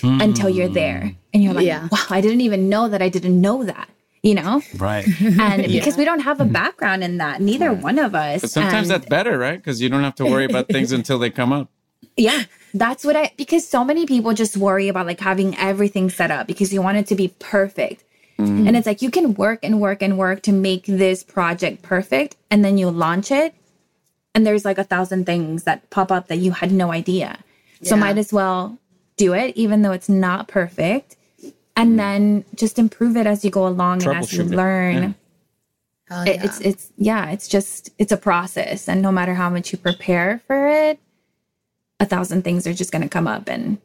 [0.03, 1.89] until you're there and you're like, Yeah.
[1.91, 3.89] wow, I didn't even know that I didn't know that,
[4.23, 4.63] you know?
[4.77, 5.07] Right.
[5.21, 8.41] And because we don't have a background in that, neither one of us.
[8.41, 9.57] But sometimes And that's better, right?
[9.59, 11.69] Because you don't have to worry about things until they come up.
[12.17, 16.31] yeah, that's what I, because so many people just worry about like having everything set
[16.31, 18.05] up because you want it to be perfect.
[18.39, 18.67] Mm.
[18.67, 22.37] And it's like you can work and work and work to make this project perfect.
[22.51, 23.55] And then you launch it.
[24.35, 27.39] And there's like a thousand things that pop up that you had no idea.
[27.83, 28.79] So might as well
[29.17, 31.17] do it, even though it's not perfect.
[31.77, 31.97] And mm.
[31.97, 34.57] then just improve it as you go along and as you Troubleshoot it.
[34.57, 34.95] learn.
[35.03, 35.13] Yeah.
[36.09, 38.89] Hell It- It's it's yeah, it's just it's a process.
[38.89, 41.01] And no matter how much you prepare for it,
[42.01, 43.79] a thousand things are just gonna come up and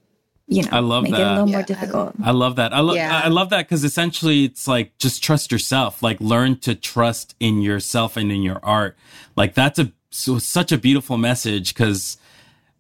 [0.48, 1.32] you know I love make it a that.
[1.32, 1.66] little more Yeah.
[1.66, 2.14] difficult.
[2.24, 2.74] I love that.
[2.74, 3.22] I love Yeah.
[3.24, 6.04] I love that because essentially it's like just trust yourself.
[6.04, 8.98] Like learn to trust in yourself and in your art.
[9.36, 12.18] Like that's a so such a beautiful message because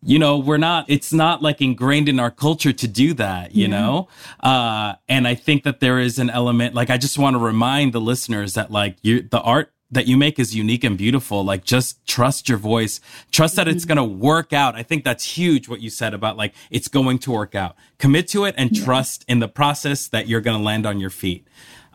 [0.03, 3.67] you know we're not it's not like ingrained in our culture to do that you
[3.67, 4.07] know?
[4.39, 7.93] Uh and i think that there is an element like i just want to remind
[7.93, 11.63] the listeners that like you the art that you make is unique and beautiful like
[11.63, 14.75] just trust your voice trust that it's going to work out.
[14.75, 17.75] I think that's huge what you said about like it's going to work out.
[17.97, 21.09] Commit to it and trust in the process that you're going to land on your
[21.09, 21.47] feet.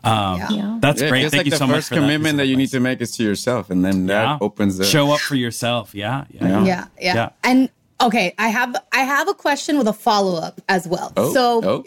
[0.03, 0.77] Um Yeah.
[0.81, 1.31] that's Yeah, great.
[1.31, 2.99] thank like you so much The first for that commitment that you need to make
[3.01, 4.37] is to yourself, and then that yeah.
[4.41, 5.95] opens the show up for yourself.
[5.95, 6.65] Yeah yeah, Yeah.
[6.65, 7.15] Yeah, yeah.
[7.15, 7.29] Yeah.
[7.43, 7.69] And
[8.01, 11.13] okay, I have I have a question with a follow up as well.
[11.17, 11.83] Oh, so,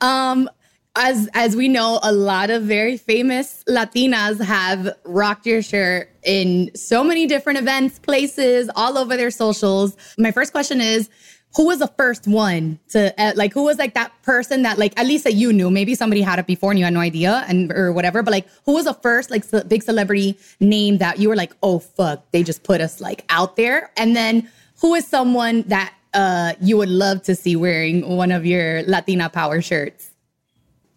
[0.00, 0.48] um,
[0.94, 6.70] as as we know, a lot of very famous Latinas have rocked your shirt in
[6.74, 9.96] so many different events, places, all over their socials.
[10.18, 11.08] My first question is.
[11.54, 13.54] Who was the first one to uh, like?
[13.54, 15.70] Who was like that person that like at least that you knew?
[15.70, 18.22] Maybe somebody had it before and you had no idea, and or whatever.
[18.22, 21.54] But like, who was the first like ce- big celebrity name that you were like,
[21.62, 23.90] oh fuck, they just put us like out there?
[23.96, 24.50] And then
[24.80, 29.28] who is someone that uh, you would love to see wearing one of your Latina
[29.28, 30.10] Power shirts?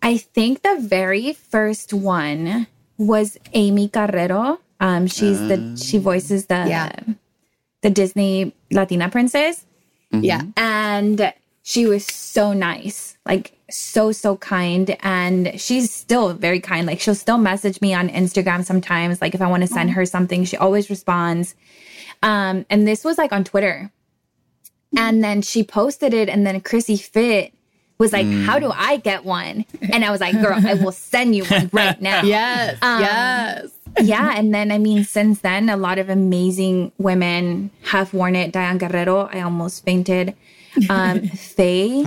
[0.01, 2.67] I think the very first one
[2.97, 4.59] was Aimee Carrero.
[4.79, 6.91] Um, she's the she voices the Yeah.
[7.81, 9.65] the Disney Latina princess.
[10.11, 10.41] Yeah.
[10.57, 16.99] and she was so nice like so so kind and she's still very kind like
[16.99, 20.43] she'll still message me on instagram sometimes like if i want to send her something
[20.45, 21.53] she always responds
[22.23, 23.91] um and this was like on twitter
[24.97, 27.53] and then she posted it and then chrissy fit
[27.97, 31.35] was like how do i get one and i was like girl i will send
[31.35, 32.77] you one right now Yes.
[32.81, 33.69] Um, yes.
[34.01, 38.51] yeah, and then I mean, since then, a lot of amazing women have worn it.
[38.51, 40.35] Diane Guerrero, I almost fainted.
[40.89, 42.05] Um, Fey,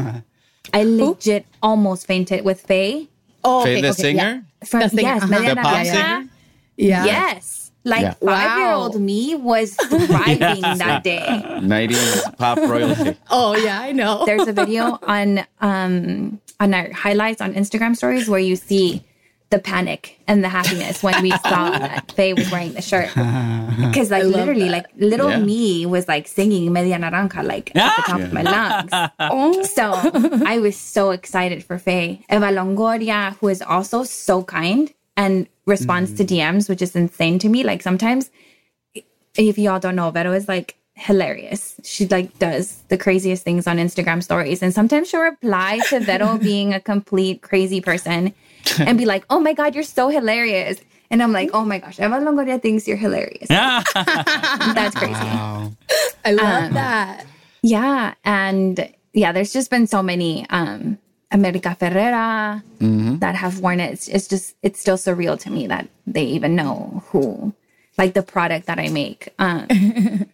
[0.72, 3.08] I legit almost fainted with Fey.
[3.44, 4.46] Oh, Fey okay, the okay, singer.
[4.64, 5.38] From, The singer, yes, uh-huh.
[5.40, 5.90] Media The pop Naranja.
[5.92, 6.28] singer?
[6.76, 7.04] Yeah.
[7.04, 8.14] Yes, like Yeah.
[8.24, 9.01] five year old Wow.
[9.01, 11.24] me was thriving that day.
[11.61, 13.16] 90s pop royalty.
[13.30, 14.22] Oh yeah, I know.
[14.26, 19.03] There's a video on um on our highlights on Instagram stories where you see
[19.51, 23.09] the panic and the happiness when we saw that Fey was wearing the shirt.
[23.76, 24.70] Because like literally, that.
[24.70, 25.41] like little Yeah.
[25.41, 28.91] me was like singing Media Naranja like at the top of my lungs.
[29.20, 29.62] Oh.
[29.64, 29.93] So
[30.47, 32.24] I was so excited for Fey.
[32.30, 37.48] Eva Longoria, who is also so kind and responds to DMs, which is insane to
[37.48, 37.62] me.
[37.64, 38.30] Like sometimes,
[39.36, 41.76] if y'all don't know, Vero is like hilarious.
[41.84, 44.62] She like does the craziest things on Instagram stories.
[44.62, 48.34] And sometimes she'll reply to Vero being a complete crazy person
[48.78, 50.80] and be like, oh my God, you're so hilarious.
[51.10, 53.48] And I'm like, oh my gosh, Eva Longoria thinks you're hilarious.
[53.48, 55.14] That's crazy.
[55.14, 57.26] I love Um, that.
[57.62, 58.14] Yeah.
[58.24, 60.98] And yeah, there's just been so many um
[61.33, 62.62] America Ferrera
[63.20, 63.93] that have worn it.
[63.95, 67.53] It's, it's just it's still surreal to me that they even know who
[67.99, 69.28] like the product that I make.
[69.39, 69.66] Um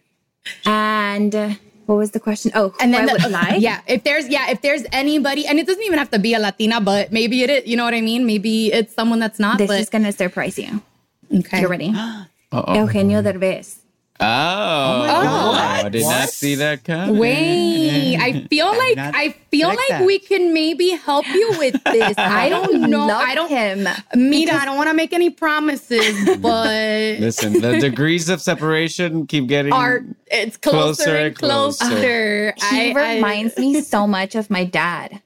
[0.65, 1.49] and uh,
[1.85, 2.51] what was the question?
[2.53, 3.61] Oh, who And then I the- would like?
[3.61, 6.39] yeah, if there's yeah, if there's anybody, and it doesn't even have to be a
[6.39, 7.67] Latina, but maybe it is.
[7.67, 8.25] You know what I mean?
[8.25, 9.57] Maybe it's someone that's not.
[9.57, 10.81] This but is gonna surprise you.
[11.33, 11.61] okay.
[11.61, 11.93] You're ready.
[12.51, 12.73] Uh-oh.
[12.73, 13.77] Eugenio Derbez.
[14.21, 15.85] Oh, oh, my God.
[15.85, 16.29] I did not What?
[16.29, 17.17] see that coming.
[17.17, 20.05] Wait, I feel like I feel like like that.
[20.05, 22.15] we can maybe help you with this.
[22.17, 23.07] I don't know.
[23.07, 23.49] Love I don't.
[23.49, 23.87] him.
[24.15, 29.47] Mira, I don't want to make any promises, but Listen, the degrees of separation keep
[29.47, 31.85] getting are it's closer, Closer and and closer.
[31.85, 32.53] closer.
[32.71, 35.21] He I- I- reminds me so much of my dad.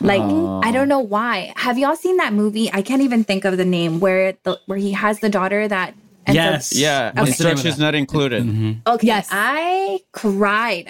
[0.00, 1.52] Like I don't know why.
[1.56, 2.70] Have y'all seen that movie?
[2.72, 5.94] I can't even think of the name where the where he has the daughter that
[6.26, 6.76] ends up- Yes.
[6.76, 8.44] Yeah, What's the name instructions not included.
[8.44, 8.72] Mm-hmm.
[8.86, 9.06] Okay.
[9.06, 9.28] Yes.
[9.30, 10.88] I cried.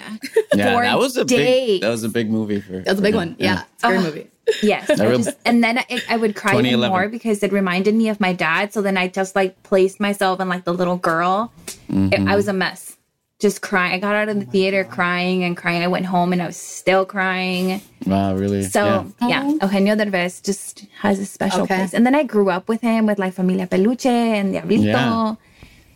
[0.55, 1.37] Yeah, For that was a days.
[1.37, 2.79] big that was a big movie for.
[2.79, 3.35] That's a big one.
[3.39, 4.03] Yeah, it's a great Oh.
[4.03, 4.27] movie.
[4.63, 4.89] Yes.
[4.89, 8.19] I just- and then I, I would cry even more because it reminded me of
[8.19, 8.73] my dad.
[8.73, 11.51] So then I just like placed myself in like the little girl.
[11.67, 12.33] It- I mm-hmm.
[12.33, 12.96] was a mess.
[13.39, 13.93] Just crying.
[13.93, 15.83] I got out of the oh theater crying and crying.
[15.83, 17.81] I went home and I was still crying.
[18.05, 18.63] Wow, really?
[18.63, 18.83] So
[19.21, 19.57] yeah, uh-huh.
[19.61, 21.75] Eugenio Derbez just has a special Okay.
[21.75, 21.93] place.
[21.93, 24.83] And then I grew up with him with like Familia Peluche and Diablito.
[24.83, 25.35] Yeah.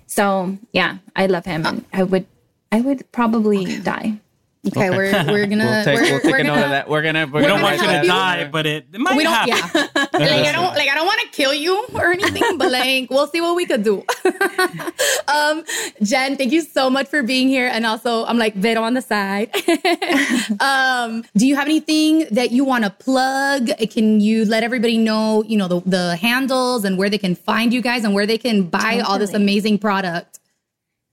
[0.06, 1.66] So yeah, I love him.
[1.66, 2.28] And I would,
[2.72, 4.20] I would probably die.
[4.68, 6.88] Okay, we're we're gonna We'll take, we're, we'll take we're a gonna, of that.
[6.88, 7.26] We're gonna.
[7.26, 9.34] We're We gonna don't want you gonna to die, but it, it might We don't.
[9.34, 9.90] happen.
[9.96, 13.10] Yeah, like I don't like I don't want to kill you or anything, but like
[13.10, 14.04] we'll see what we could do.
[15.28, 15.64] um,
[16.04, 19.02] Jen, thank you so much for being here, and also I'm like Vero on the
[19.02, 19.50] side.
[20.62, 23.72] um, do you have anything that you want to plug?
[23.90, 27.74] Can you let everybody know, you know, the the handles and where they can find
[27.74, 30.38] you guys and where they can buy all this amazing product?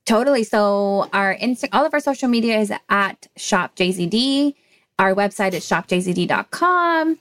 [0.07, 0.43] Totally.
[0.45, 4.55] So our Insta, all of our social media is at Shop JZD.
[4.99, 7.19] Our website is shopjzd.com.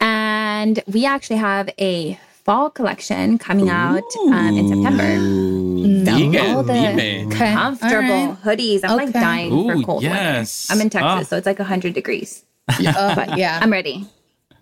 [0.00, 6.04] And we actually have a fall collection coming out um, in September.
[6.04, 6.54] vegan.
[6.56, 7.32] All the vegan.
[7.32, 8.38] Okay, comfortable all right.
[8.44, 8.80] hoodies.
[8.84, 9.20] I'm like Okay.
[9.20, 10.68] dying for cold yes.
[10.68, 10.78] weather.
[10.80, 11.22] I'm in Texas, Ah.
[11.30, 12.44] so it's like 100 degrees.
[12.68, 13.58] Uh, yeah.
[13.62, 14.06] I'm ready.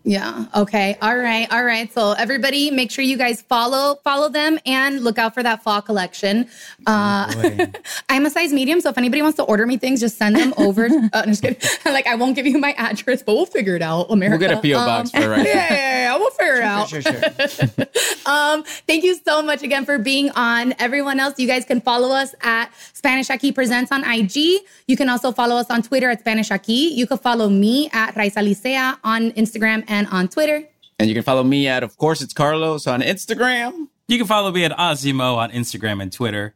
[0.07, 0.45] Yeah.
[0.55, 0.99] Okay.
[1.01, 1.51] All right.
[1.51, 1.91] All right.
[1.91, 5.81] So everybody, make sure you guys follow follow them and look out for that fall
[5.81, 6.47] collection.
[6.87, 7.67] Uh,
[8.11, 10.53] I'm a size medium, so if anybody wants to order me things, just send them
[10.59, 10.85] over.
[10.87, 11.59] uh, I'm just kidding.
[11.87, 14.11] like I won't give you my address, but we'll figure it out.
[14.11, 14.39] America.
[14.39, 15.47] We'll get a PO box for right.
[15.47, 16.17] Yeah, yeah, yeah.
[16.19, 16.89] We'll figure it out.
[16.89, 17.87] Sure, sure.
[18.27, 20.75] Um, thank you so much again for being on.
[20.79, 24.61] Everyone else, you guys can follow us at Spanish Aquí Presents on IG.
[24.87, 26.95] You can also follow us on Twitter at Spanish Aquí.
[26.95, 30.69] You can follow me at Raisa Licea on Instagram and on Twitter.
[30.99, 33.89] And you can follow me at, of course, it's Carlos on Instagram.
[34.09, 36.55] You can follow me at Ozimo on Instagram and Twitter.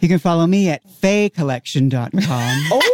[0.00, 2.80] You can follow me at faycollection.com.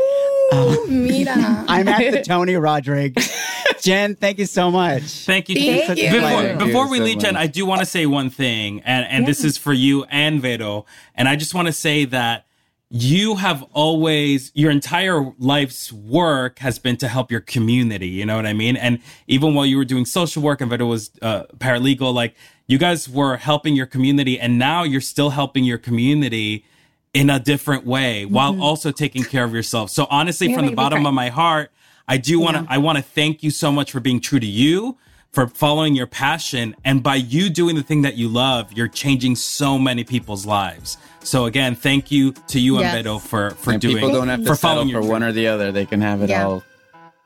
[0.53, 1.35] Oh, um, mira.
[1.69, 3.37] I'm at the Tony Rodriguez.
[3.81, 5.03] Jen, thank you so much.
[5.03, 5.57] Thank you.
[5.57, 6.09] Thank you.
[6.09, 6.47] Before, pleasure.
[6.47, 7.37] Thank you before we so leave, Jen.
[7.37, 10.87] I do want to say one thing, and, and this is for you and Vero.
[11.17, 12.46] And I just want to say that
[12.91, 18.09] you have always, your entire life's work has been to help your community.
[18.09, 18.77] You know what I mean?
[18.77, 22.37] And even while you were doing social work and it was uh, paralegal, like
[22.69, 26.65] you guys were helping your community, and now you're still helping your community
[27.13, 29.91] in a different way while also taking care of yourself.
[29.91, 31.73] So honestly, You're from the bottom of my heart,
[32.09, 34.47] I do want to I want to thank you so much for being true to
[34.47, 34.97] you,
[35.37, 39.37] for following your passion, and by you doing the thing that you love, you're changing
[39.37, 40.97] so many people's lives.
[41.21, 42.95] So again, thank you to you Yes.
[42.95, 45.11] and Vero for for and doing people don't have to for settle following for your
[45.11, 45.71] one or the other.
[45.73, 46.47] They can have it Yeah.
[46.47, 46.63] all.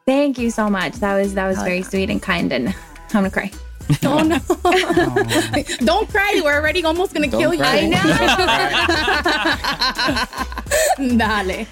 [0.06, 0.94] Thank you so much.
[0.94, 2.70] That was that was very sweet and kind, and
[3.14, 3.52] I'm gonna cry.
[4.04, 4.38] Oh no!
[5.84, 6.40] Don't cry.
[6.44, 7.60] We're already almost gonna kill you.
[7.60, 7.90] cry.
[10.98, 11.66] Dale.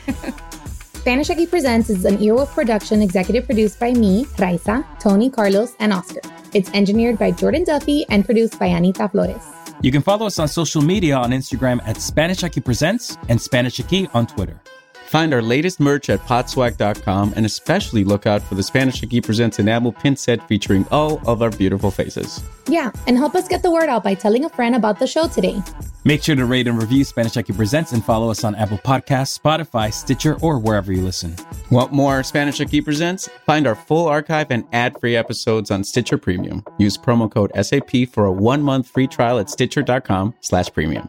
[1.08, 5.90] Spanish Aquí Presents is an Earwolf production executive produced by me, Raisa, Tony, Carlos, and
[5.90, 6.20] Oscar.
[6.52, 9.42] It's engineered by Jordan Duffy and produced by Anita Flores.
[9.80, 13.78] You can follow us on social media on Instagram at Spanish Aquí Presents and Spanish
[13.78, 14.60] Aquí on Twitter.
[15.08, 19.58] Find our latest merch at podswag.com and especially look out for the Spanish Aquí Presents
[19.58, 22.42] enamel pin set featuring all of our beautiful faces.
[22.68, 25.26] Yeah, and help us get the word out by telling a friend about the show
[25.26, 25.62] today.
[26.04, 29.38] Make sure to rate and review Spanish Aquí Presents and follow us on Apple Podcasts,
[29.38, 31.34] Spotify, Stitcher, or wherever you listen.
[31.70, 33.30] Want more Spanish Aquí Presents?
[33.46, 36.62] Find our full archive and ad-free episodes on Stitcher Premium.
[36.76, 41.08] Use promo code SAP for a one-month free trial at stitcher.com slash premium.